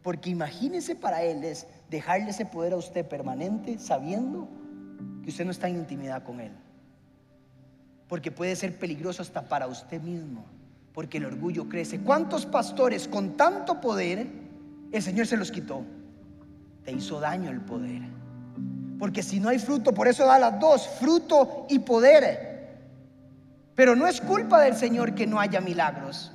Porque 0.03 0.29
imagínese 0.29 0.95
para 0.95 1.23
Él 1.23 1.43
es 1.43 1.67
dejarle 1.89 2.29
ese 2.29 2.45
poder 2.45 2.73
a 2.73 2.77
usted 2.77 3.05
permanente 3.05 3.77
sabiendo 3.79 4.47
que 5.23 5.29
usted 5.29 5.45
no 5.45 5.51
está 5.51 5.67
en 5.67 5.77
intimidad 5.77 6.23
con 6.23 6.39
Él 6.39 6.51
porque 8.07 8.31
puede 8.31 8.55
ser 8.55 8.77
peligroso 8.77 9.21
hasta 9.21 9.47
para 9.47 9.67
usted 9.67 10.01
mismo, 10.01 10.45
porque 10.93 11.17
el 11.17 11.25
orgullo 11.25 11.67
crece. 11.67 11.99
¿Cuántos 11.99 12.45
pastores 12.45 13.07
con 13.07 13.35
tanto 13.35 13.81
poder 13.81 14.27
el 14.91 15.03
Señor 15.03 15.27
se 15.27 15.37
los 15.37 15.51
quitó? 15.51 15.83
Te 16.83 16.91
hizo 16.91 17.19
daño 17.19 17.51
el 17.51 17.61
poder. 17.61 18.01
Porque 18.97 19.21
si 19.21 19.39
no 19.39 19.49
hay 19.49 19.59
fruto, 19.59 19.93
por 19.93 20.07
eso 20.07 20.25
da 20.25 20.39
las 20.39 20.59
dos, 20.59 20.87
fruto 20.99 21.67
y 21.69 21.79
poder. 21.79 22.46
Pero 23.77 23.95
no 23.95 24.07
es 24.07 24.19
culpa 24.19 24.59
del 24.61 24.75
Señor 24.75 25.13
que 25.13 25.27
no 25.27 25.39
haya 25.39 25.61
milagros. 25.61 26.31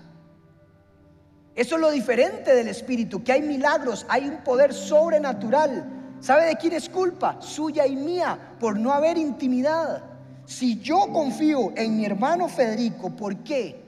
Eso 1.57 1.75
es 1.75 1.81
lo 1.81 1.91
diferente 1.91 2.55
del 2.55 2.69
Espíritu, 2.69 3.25
que 3.25 3.33
hay 3.33 3.43
milagros, 3.43 4.07
hay 4.09 4.29
un 4.29 4.45
poder 4.45 4.73
sobrenatural. 4.73 6.15
¿Sabe 6.21 6.45
de 6.47 6.55
quién 6.55 6.73
es 6.73 6.89
culpa? 6.89 7.43
Suya 7.43 7.85
y 7.85 7.97
mía, 7.97 8.55
por 8.61 8.79
no 8.79 8.93
haber 8.93 9.19
intimidad. 9.19 10.05
Si 10.47 10.79
yo 10.79 11.09
confío 11.13 11.73
en 11.75 11.97
mi 11.97 12.07
hermano 12.07 12.49
Federico, 12.49 13.11
¿por 13.11 13.37
qué? 13.39 13.83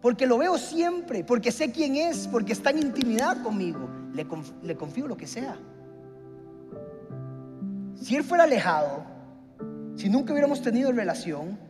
Porque 0.00 0.28
lo 0.28 0.38
veo 0.38 0.56
siempre, 0.56 1.24
porque 1.24 1.50
sé 1.50 1.72
quién 1.72 1.96
es, 1.96 2.28
porque 2.28 2.52
está 2.52 2.70
en 2.70 2.78
intimidad 2.78 3.42
conmigo. 3.42 3.90
Le, 4.14 4.76
confío 4.76 5.08
lo 5.08 5.16
que 5.16 5.26
sea. 5.26 5.56
Si 8.00 8.14
él 8.14 8.22
fuera 8.22 8.44
alejado, 8.44 9.02
si 9.96 10.08
nunca 10.08 10.32
hubiéramos 10.32 10.62
tenido 10.62 10.92
relación, 10.92 11.66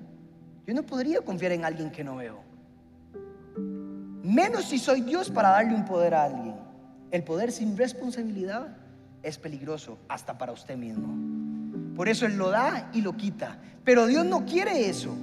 yo 0.69 0.75
no 0.75 0.83
podría 0.83 1.23
confiar 1.23 1.53
en 1.53 1.65
alguien 1.65 1.91
que 1.91 2.05
no 2.05 2.17
veo. 2.17 2.41
Menos 4.23 4.67
si 4.67 4.79
soy 4.79 5.01
Dios 5.01 5.31
para 5.31 5.49
darle 5.49 5.75
un 5.75 5.87
poder 5.87 6.13
a 6.13 6.25
alguien. 6.25 6.57
El 7.11 7.25
poder 7.25 7.53
sin 7.53 7.75
responsabilidad 7.75 8.77
es 9.23 9.39
peligroso 9.39 9.97
hasta 10.09 10.37
para 10.37 10.53
usted 10.53 10.77
mismo. 10.77 11.97
Por 11.97 12.07
eso 12.07 12.27
Él 12.27 12.37
lo 12.37 12.51
da 12.51 12.91
y 12.93 13.01
lo 13.01 13.17
quita. 13.17 13.57
Pero 13.83 14.05
Dios 14.05 14.27
no 14.27 14.45
quiere 14.45 14.91
eso. 14.91 15.17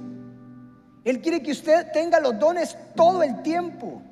Él 1.04 1.20
quiere 1.20 1.40
que 1.40 1.52
usted 1.52 1.92
tenga 1.92 2.18
los 2.18 2.36
dones 2.40 2.76
todo 2.96 3.22
el 3.22 3.40
tiempo. 3.42 4.02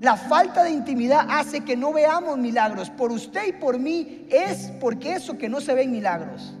La 0.00 0.16
falta 0.16 0.64
de 0.64 0.70
intimidad 0.70 1.28
hace 1.30 1.60
que 1.60 1.76
no 1.76 1.92
veamos 1.92 2.38
milagros. 2.38 2.90
Por 2.90 3.12
usted 3.12 3.46
y 3.46 3.52
por 3.52 3.78
mí 3.78 4.26
es 4.30 4.72
porque 4.80 5.12
eso 5.12 5.38
que 5.38 5.48
no 5.48 5.60
se 5.60 5.74
ven 5.74 5.92
milagros. 5.92 6.57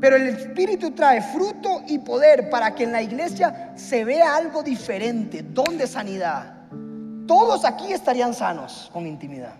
Pero 0.00 0.16
el 0.16 0.28
Espíritu 0.28 0.90
trae 0.90 1.22
fruto 1.22 1.82
y 1.86 1.98
poder 1.98 2.50
para 2.50 2.74
que 2.74 2.84
en 2.84 2.92
la 2.92 3.02
iglesia 3.02 3.72
se 3.76 4.04
vea 4.04 4.36
algo 4.36 4.62
diferente, 4.62 5.42
don 5.42 5.78
de 5.78 5.86
sanidad. 5.86 6.68
Todos 7.26 7.64
aquí 7.64 7.92
estarían 7.92 8.34
sanos 8.34 8.90
con 8.92 9.06
intimidad. 9.06 9.54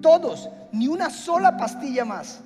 Todos, 0.00 0.48
ni 0.72 0.88
una 0.88 1.10
sola 1.10 1.56
pastilla 1.56 2.04
más 2.04 2.42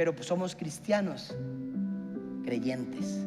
pero 0.00 0.14
pues 0.14 0.28
somos 0.28 0.56
cristianos, 0.56 1.36
creyentes, 2.42 3.18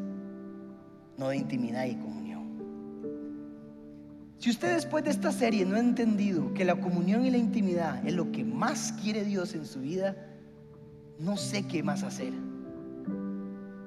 no 1.20 1.30
de 1.30 1.38
intimidad 1.38 1.86
y 1.86 1.94
comunión. 1.94 2.48
Si 4.40 4.50
usted 4.50 4.74
después 4.74 5.04
de 5.04 5.12
esta 5.12 5.32
serie 5.32 5.68
no 5.68 5.76
ha 5.76 5.80
entendido 5.80 6.52
que 6.56 6.66
la 6.66 6.74
comunión 6.74 7.28
y 7.28 7.30
la 7.30 7.38
intimidad 7.38 8.04
es 8.08 8.16
lo 8.16 8.32
que 8.32 8.44
más 8.44 8.92
quiere 9.04 9.24
Dios 9.24 9.54
en 9.54 9.68
su 9.68 9.82
vida, 9.82 10.16
no 11.24 11.38
sé 11.38 11.64
qué 11.64 11.82
más 11.82 12.04
hacer. 12.04 12.34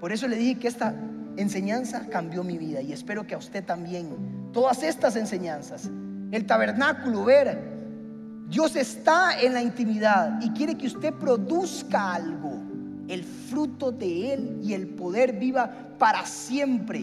Por 0.00 0.12
eso 0.12 0.26
le 0.26 0.36
dije 0.36 0.58
que 0.58 0.68
esta 0.68 0.94
enseñanza 1.36 2.06
cambió 2.08 2.42
mi 2.42 2.58
vida 2.58 2.80
y 2.80 2.92
espero 2.92 3.26
que 3.26 3.34
a 3.34 3.38
usted 3.38 3.64
también. 3.64 4.08
Todas 4.52 4.82
estas 4.82 5.16
enseñanzas, 5.16 5.90
el 6.32 6.46
tabernáculo, 6.46 7.24
ver, 7.24 7.76
Dios 8.48 8.76
está 8.76 9.40
en 9.40 9.52
la 9.54 9.62
intimidad 9.62 10.40
y 10.40 10.50
quiere 10.50 10.76
que 10.76 10.86
usted 10.86 11.12
produzca 11.12 12.14
algo, 12.14 12.52
el 13.08 13.24
fruto 13.24 13.92
de 13.92 14.32
Él 14.32 14.60
y 14.62 14.72
el 14.72 14.88
poder 14.88 15.38
viva 15.38 15.70
para 15.98 16.24
siempre. 16.24 17.00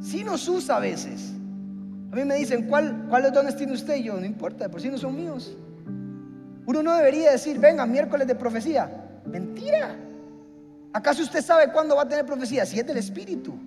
Si 0.00 0.24
nos 0.24 0.48
usa 0.48 0.76
a 0.76 0.80
veces. 0.80 1.34
A 2.12 2.16
mí 2.16 2.24
me 2.24 2.34
dicen, 2.34 2.66
¿cuál, 2.66 3.06
¿cuáles 3.08 3.32
dones 3.32 3.56
tiene 3.56 3.72
usted? 3.72 3.96
yo, 3.96 4.18
no 4.18 4.24
importa, 4.24 4.68
por 4.68 4.80
si 4.80 4.88
no 4.88 4.98
son 4.98 5.14
míos. 5.14 5.54
Uno 6.70 6.84
no 6.84 6.94
debería 6.94 7.32
decir, 7.32 7.58
venga, 7.58 7.84
miércoles 7.84 8.28
de 8.28 8.36
profecía. 8.36 8.88
Mentira. 9.26 9.96
¿Acaso 10.92 11.20
usted 11.20 11.42
sabe 11.42 11.72
cuándo 11.72 11.96
va 11.96 12.02
a 12.02 12.08
tener 12.08 12.24
profecía? 12.24 12.64
Si 12.64 12.78
es 12.78 12.86
del 12.86 12.96
Espíritu. 12.96 13.58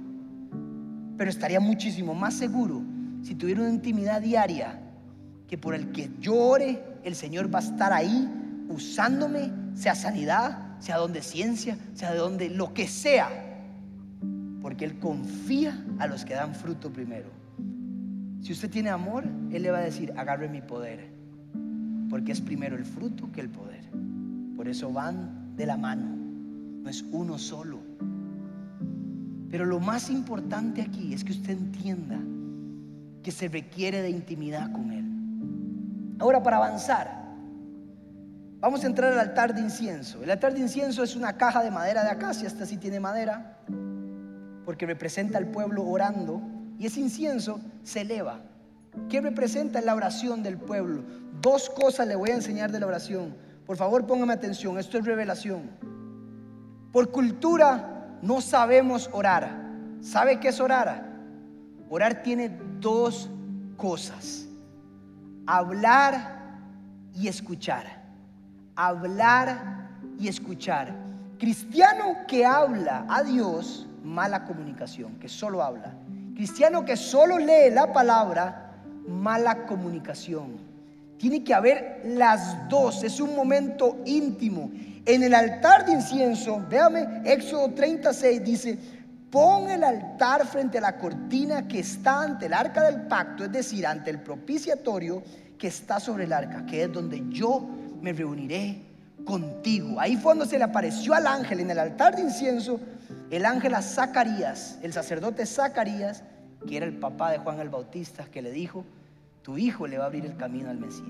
Pero 1.17 1.29
estaría 1.29 1.59
muchísimo 1.59 2.13
más 2.13 2.33
seguro 2.33 2.81
si 3.21 3.35
tuviera 3.35 3.59
una 3.59 3.71
intimidad 3.71 4.21
diaria 4.21 4.79
que 5.49 5.57
por 5.57 5.75
el 5.75 5.91
que 5.91 6.11
yo 6.21 6.33
ore, 6.33 6.81
el 7.03 7.15
Señor 7.15 7.53
va 7.53 7.59
a 7.59 7.63
estar 7.63 7.91
ahí 7.91 8.25
usándome, 8.69 9.51
sea 9.75 9.95
sanidad, 9.95 10.79
sea 10.79 10.95
donde 10.95 11.21
ciencia, 11.21 11.77
sea 11.95 12.13
de 12.13 12.19
donde 12.19 12.49
lo 12.49 12.73
que 12.73 12.87
sea. 12.87 13.27
Porque 14.61 14.85
Él 14.85 14.97
confía 14.99 15.77
a 15.99 16.07
los 16.07 16.23
que 16.23 16.35
dan 16.35 16.55
fruto 16.55 16.89
primero. 16.89 17.27
Si 18.41 18.53
usted 18.53 18.69
tiene 18.69 18.91
amor, 18.91 19.25
Él 19.51 19.61
le 19.61 19.71
va 19.71 19.79
a 19.79 19.81
decir, 19.81 20.13
agarre 20.15 20.47
mi 20.47 20.61
poder. 20.61 21.12
Porque 22.13 22.31
es 22.31 22.41
primero 22.41 22.75
el 22.75 22.85
fruto 22.85 23.31
que 23.31 23.41
el 23.41 23.49
poder. 23.49 23.81
Por 24.55 24.67
eso 24.67 24.93
van 24.93 25.55
de 25.55 25.65
la 25.65 25.77
mano 25.77 26.15
no 26.83 26.87
es 26.87 27.03
uno 27.11 27.39
solo. 27.39 27.79
Pero 29.49 29.65
lo 29.65 29.79
más 29.79 30.11
importante 30.11 30.83
aquí 30.83 31.11
es 31.15 31.23
que 31.23 31.31
usted 31.31 31.53
entienda 31.53 32.19
que 33.23 33.31
se 33.31 33.47
requiere 33.47 34.03
de 34.03 34.11
intimidad 34.11 34.71
con 34.71 34.91
Él. 34.91 36.15
Ahora 36.19 36.43
para 36.43 36.57
avanzar, 36.57 37.33
vamos 38.59 38.83
a 38.83 38.85
entrar 38.85 39.11
al 39.11 39.19
altar 39.19 39.55
de 39.55 39.61
incienso. 39.61 40.21
El 40.21 40.29
altar 40.29 40.53
de 40.53 40.59
incienso 40.59 41.01
es 41.01 41.15
una 41.15 41.33
caja 41.33 41.63
de 41.63 41.71
madera 41.71 42.03
de 42.03 42.11
acacia, 42.11 42.45
esta 42.45 42.67
sí 42.67 42.77
tiene 42.77 42.99
madera, 42.99 43.57
porque 44.65 44.85
representa 44.85 45.39
al 45.39 45.47
pueblo 45.47 45.83
orando, 45.83 46.43
y 46.77 46.85
ese 46.85 46.99
incienso 46.99 47.59
se 47.81 48.01
eleva. 48.01 48.39
¿Qué 49.09 49.21
representa 49.21 49.81
la 49.81 49.95
oración 49.95 50.43
del 50.43 50.57
pueblo? 50.57 51.03
Dos 51.41 51.69
cosas 51.69 52.07
le 52.07 52.15
voy 52.15 52.31
a 52.31 52.35
enseñar 52.35 52.71
de 52.71 52.79
la 52.79 52.87
oración. 52.87 53.35
Por 53.65 53.77
favor, 53.77 54.05
póngame 54.05 54.33
atención, 54.33 54.77
esto 54.77 54.97
es 54.97 55.05
revelación. 55.05 55.69
Por 56.91 57.11
cultura 57.11 58.17
no 58.21 58.39
sabemos 58.41 59.09
orar. 59.11 59.63
¿Sabe 60.01 60.39
qué 60.39 60.49
es 60.49 60.59
orar? 60.59 61.11
Orar 61.89 62.23
tiene 62.23 62.57
dos 62.79 63.29
cosas. 63.77 64.47
Hablar 65.47 66.41
y 67.13 67.27
escuchar. 67.27 68.03
Hablar 68.75 69.89
y 70.19 70.27
escuchar. 70.27 70.95
Cristiano 71.39 72.17
que 72.27 72.45
habla 72.45 73.05
a 73.09 73.23
Dios, 73.23 73.87
mala 74.03 74.45
comunicación, 74.45 75.19
que 75.19 75.27
solo 75.27 75.61
habla. 75.63 75.93
Cristiano 76.35 76.85
que 76.85 76.95
solo 76.95 77.37
lee 77.37 77.69
la 77.71 77.91
palabra, 77.91 78.62
mala 79.07 79.65
comunicación. 79.65 80.57
Tiene 81.17 81.43
que 81.43 81.53
haber 81.53 82.01
las 82.05 82.67
dos, 82.69 83.03
es 83.03 83.19
un 83.19 83.35
momento 83.35 83.97
íntimo. 84.05 84.71
En 85.05 85.23
el 85.23 85.33
altar 85.33 85.85
de 85.85 85.93
incienso, 85.93 86.61
véame, 86.69 87.21
Éxodo 87.25 87.73
36 87.73 88.43
dice, 88.43 88.77
pon 89.29 89.69
el 89.69 89.83
altar 89.83 90.45
frente 90.45 90.77
a 90.77 90.81
la 90.81 90.97
cortina 90.97 91.67
que 91.67 91.79
está 91.79 92.21
ante 92.21 92.45
el 92.45 92.53
arca 92.53 92.83
del 92.83 93.01
pacto, 93.07 93.45
es 93.45 93.51
decir, 93.51 93.85
ante 93.87 94.09
el 94.09 94.19
propiciatorio 94.19 95.23
que 95.57 95.67
está 95.67 95.99
sobre 95.99 96.25
el 96.25 96.33
arca, 96.33 96.65
que 96.65 96.83
es 96.83 96.91
donde 96.91 97.23
yo 97.29 97.67
me 98.01 98.13
reuniré 98.13 98.81
contigo. 99.25 99.99
Ahí 99.99 100.15
fue 100.15 100.23
cuando 100.23 100.45
se 100.45 100.57
le 100.57 100.65
apareció 100.65 101.13
al 101.13 101.27
ángel 101.27 101.61
en 101.61 101.71
el 101.71 101.79
altar 101.79 102.15
de 102.15 102.21
incienso, 102.21 102.79
el 103.31 103.45
ángel 103.45 103.73
a 103.73 103.81
Zacarías, 103.81 104.77
el 104.81 104.93
sacerdote 104.93 105.45
Zacarías, 105.45 106.23
que 106.67 106.77
era 106.77 106.85
el 106.85 106.97
papá 106.97 107.31
de 107.31 107.39
Juan 107.39 107.59
el 107.59 107.69
Bautista, 107.69 108.25
que 108.25 108.41
le 108.41 108.51
dijo, 108.51 108.85
tu 109.41 109.57
hijo 109.57 109.87
le 109.87 109.97
va 109.97 110.05
a 110.05 110.07
abrir 110.07 110.25
el 110.25 110.37
camino 110.37 110.69
al 110.69 110.77
Mesías. 110.77 111.07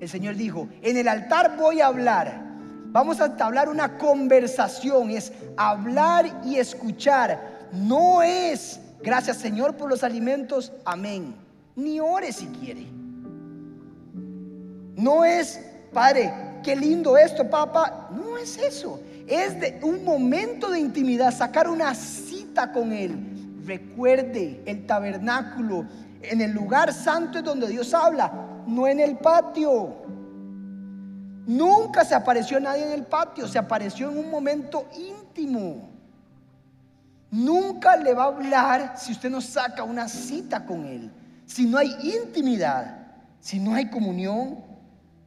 El 0.00 0.08
Señor 0.08 0.34
dijo, 0.34 0.68
en 0.82 0.96
el 0.96 1.06
altar 1.06 1.56
voy 1.56 1.80
a 1.80 1.86
hablar 1.86 2.52
Vamos 2.92 3.22
a 3.22 3.24
entablar 3.24 3.70
una 3.70 3.96
conversación, 3.96 5.10
es 5.10 5.32
hablar 5.56 6.42
y 6.44 6.56
escuchar. 6.56 7.68
No 7.72 8.22
es, 8.22 8.78
gracias 9.02 9.38
Señor 9.38 9.76
por 9.78 9.88
los 9.88 10.04
alimentos, 10.04 10.70
amén. 10.84 11.34
Ni 11.74 12.00
ore 12.00 12.32
si 12.34 12.46
quiere. 12.48 12.86
No 14.94 15.24
es, 15.24 15.58
Padre, 15.90 16.34
qué 16.62 16.76
lindo 16.76 17.16
esto, 17.16 17.48
papá. 17.48 18.10
No 18.14 18.36
es 18.36 18.58
eso. 18.58 19.00
Es 19.26 19.58
de 19.58 19.80
un 19.82 20.04
momento 20.04 20.70
de 20.70 20.78
intimidad, 20.78 21.34
sacar 21.34 21.70
una 21.70 21.94
cita 21.94 22.72
con 22.72 22.92
Él. 22.92 23.31
Recuerde 23.64 24.62
el 24.66 24.86
tabernáculo. 24.86 25.86
En 26.22 26.40
el 26.40 26.52
lugar 26.52 26.92
santo 26.92 27.38
es 27.38 27.44
donde 27.44 27.68
Dios 27.68 27.92
habla, 27.94 28.32
no 28.66 28.86
en 28.86 29.00
el 29.00 29.18
patio. 29.18 29.96
Nunca 31.46 32.04
se 32.04 32.14
apareció 32.14 32.60
nadie 32.60 32.86
en 32.86 32.92
el 32.92 33.04
patio, 33.04 33.48
se 33.48 33.58
apareció 33.58 34.10
en 34.10 34.18
un 34.18 34.30
momento 34.30 34.88
íntimo. 34.96 35.90
Nunca 37.30 37.96
le 37.96 38.14
va 38.14 38.24
a 38.24 38.26
hablar 38.26 38.94
si 38.96 39.12
usted 39.12 39.30
no 39.30 39.40
saca 39.40 39.82
una 39.82 40.06
cita 40.08 40.64
con 40.64 40.84
él. 40.84 41.10
Si 41.46 41.66
no 41.66 41.78
hay 41.78 41.94
intimidad, 42.02 43.06
si 43.40 43.58
no 43.58 43.74
hay 43.74 43.90
comunión, 43.90 44.58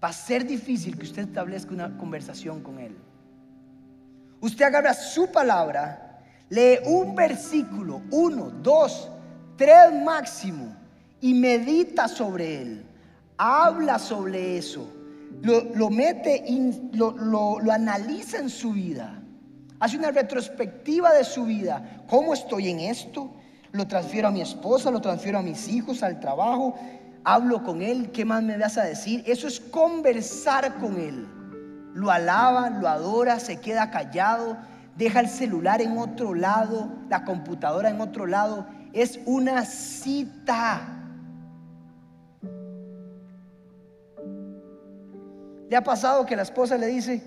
va 0.02 0.10
a 0.10 0.14
ser 0.14 0.46
difícil 0.46 0.98
que 0.98 1.06
usted 1.06 1.24
establezca 1.24 1.74
una 1.74 1.98
conversación 1.98 2.62
con 2.62 2.80
él. 2.80 2.96
Usted 4.40 4.66
agarra 4.66 4.94
su 4.94 5.32
palabra, 5.32 6.05
lee 6.50 6.80
un 6.86 7.16
versículo, 7.16 8.02
uno, 8.12 8.52
dos, 8.62 9.10
tres 9.58 9.94
máximo, 10.04 10.76
y 11.22 11.34
medita 11.34 12.08
sobre 12.08 12.62
él. 12.62 12.86
Habla 13.38 14.00
sobre 14.00 14.58
eso 14.58 14.88
lo, 15.42 15.90
mete, 15.90 16.44
y 16.48 16.90
lo, 16.94 17.12
lo 17.60 17.72
analiza 17.72 18.38
en 18.38 18.50
su 18.50 18.72
vida. 18.72 19.22
Hace 19.80 19.98
una 19.98 20.12
retrospectiva 20.12 21.14
de 21.14 21.24
su 21.24 21.46
vida. 21.46 22.04
¿Cómo 22.08 22.34
estoy 22.34 22.70
en 22.70 22.80
esto? 22.80 23.32
Lo 23.72 23.88
transfiero 23.88 24.30
a 24.30 24.32
mi 24.32 24.42
esposa, 24.42 24.90
lo 24.90 25.02
transfiero 25.02 25.38
a 25.38 25.42
mis 25.42 25.68
hijos, 25.68 26.02
al 26.02 26.20
trabajo. 26.20 26.76
Hablo 27.24 27.64
con 27.64 27.82
él. 27.82 28.12
¿Qué 28.12 28.24
más 28.24 28.42
me 28.42 28.58
vas 28.58 28.78
a 28.78 28.84
decir? 28.84 29.24
Eso 29.26 29.48
es 29.48 29.60
conversar 29.60 30.76
con 30.76 31.00
él. 31.00 31.28
Lo 31.94 32.10
alaba, 32.12 32.70
lo 32.70 32.88
adora, 32.88 33.40
se 33.40 33.60
queda 33.60 33.92
callado, 33.92 34.58
deja 34.96 35.20
el 35.20 35.28
celular 35.28 35.82
en 35.82 35.98
otro 35.98 36.34
lado, 36.34 36.90
la 37.10 37.24
computadora 37.26 37.90
en 37.90 38.02
otro 38.02 38.26
lado. 38.26 38.66
Es 38.94 39.20
una 39.26 39.66
cita. 39.66 41.02
¿Le 45.70 45.76
ha 45.76 45.84
pasado 45.84 46.26
que 46.26 46.36
la 46.36 46.44
esposa 46.44 46.78
le 46.78 46.88
dice, 46.88 47.24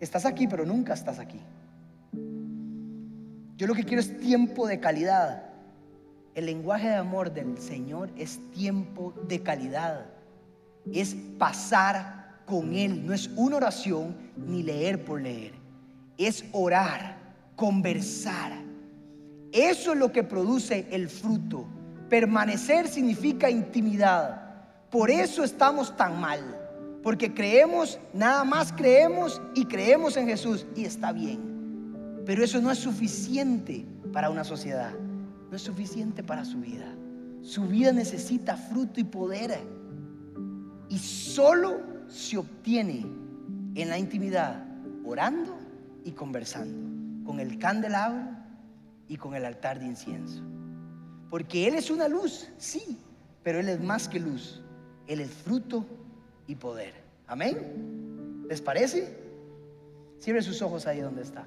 estás 0.00 0.26
aquí, 0.26 0.48
pero 0.48 0.64
nunca 0.64 0.94
estás 0.94 1.18
aquí? 1.18 1.40
Yo 3.56 3.66
lo 3.66 3.74
que 3.74 3.84
quiero 3.84 4.00
es 4.00 4.18
tiempo 4.18 4.66
de 4.66 4.80
calidad. 4.80 5.44
El 6.34 6.46
lenguaje 6.46 6.88
de 6.88 6.96
amor 6.96 7.32
del 7.32 7.56
Señor 7.58 8.10
es 8.16 8.40
tiempo 8.50 9.14
de 9.28 9.40
calidad. 9.42 10.06
Es 10.92 11.14
pasar 11.38 12.40
con 12.46 12.74
Él. 12.74 13.06
No 13.06 13.14
es 13.14 13.28
una 13.36 13.56
oración 13.56 14.16
ni 14.36 14.64
leer 14.64 15.04
por 15.04 15.20
leer. 15.20 15.63
Es 16.18 16.44
orar, 16.52 17.16
conversar. 17.56 18.52
Eso 19.52 19.92
es 19.92 19.98
lo 19.98 20.12
que 20.12 20.22
produce 20.22 20.86
el 20.90 21.08
fruto. 21.08 21.66
Permanecer 22.08 22.88
significa 22.88 23.50
intimidad. 23.50 24.42
Por 24.90 25.10
eso 25.10 25.44
estamos 25.44 25.96
tan 25.96 26.20
mal 26.20 26.60
porque 27.04 27.34
creemos, 27.34 28.00
nada 28.14 28.44
más 28.44 28.72
creemos 28.72 29.40
y 29.54 29.66
creemos 29.66 30.16
en 30.16 30.26
Jesús 30.26 30.66
y 30.74 30.86
está 30.86 31.12
bien. 31.12 32.22
Pero 32.24 32.42
eso 32.42 32.62
no 32.62 32.70
es 32.70 32.78
suficiente 32.78 33.84
para 34.10 34.30
una 34.30 34.42
sociedad, 34.42 34.92
no 35.50 35.54
es 35.54 35.60
suficiente 35.60 36.22
para 36.22 36.46
su 36.46 36.60
vida. 36.60 36.86
Su 37.42 37.68
vida 37.68 37.92
necesita 37.92 38.56
fruto 38.56 39.00
y 39.00 39.04
poder. 39.04 39.60
Y 40.88 40.98
solo 40.98 41.82
se 42.08 42.38
obtiene 42.38 43.04
en 43.74 43.88
la 43.90 43.98
intimidad, 43.98 44.64
orando 45.04 45.58
y 46.04 46.12
conversando, 46.12 47.24
con 47.24 47.40
el 47.40 47.58
candelabro 47.58 48.28
y 49.08 49.16
con 49.16 49.34
el 49.34 49.44
altar 49.44 49.80
de 49.80 49.86
incienso. 49.86 50.42
Porque 51.30 51.66
Él 51.66 51.74
es 51.74 51.90
una 51.90 52.08
luz, 52.08 52.48
sí, 52.58 52.98
pero 53.42 53.60
Él 53.60 53.68
es 53.68 53.80
más 53.80 54.08
que 54.08 54.20
luz. 54.20 54.62
Él 55.06 55.20
es 55.20 55.30
fruto 55.30 55.86
y 56.46 56.54
poder. 56.54 56.94
Amén. 57.26 58.44
¿Les 58.48 58.60
parece? 58.60 59.18
Cierre 60.18 60.42
sus 60.42 60.62
ojos 60.62 60.86
ahí 60.86 61.00
donde 61.00 61.22
está. 61.22 61.46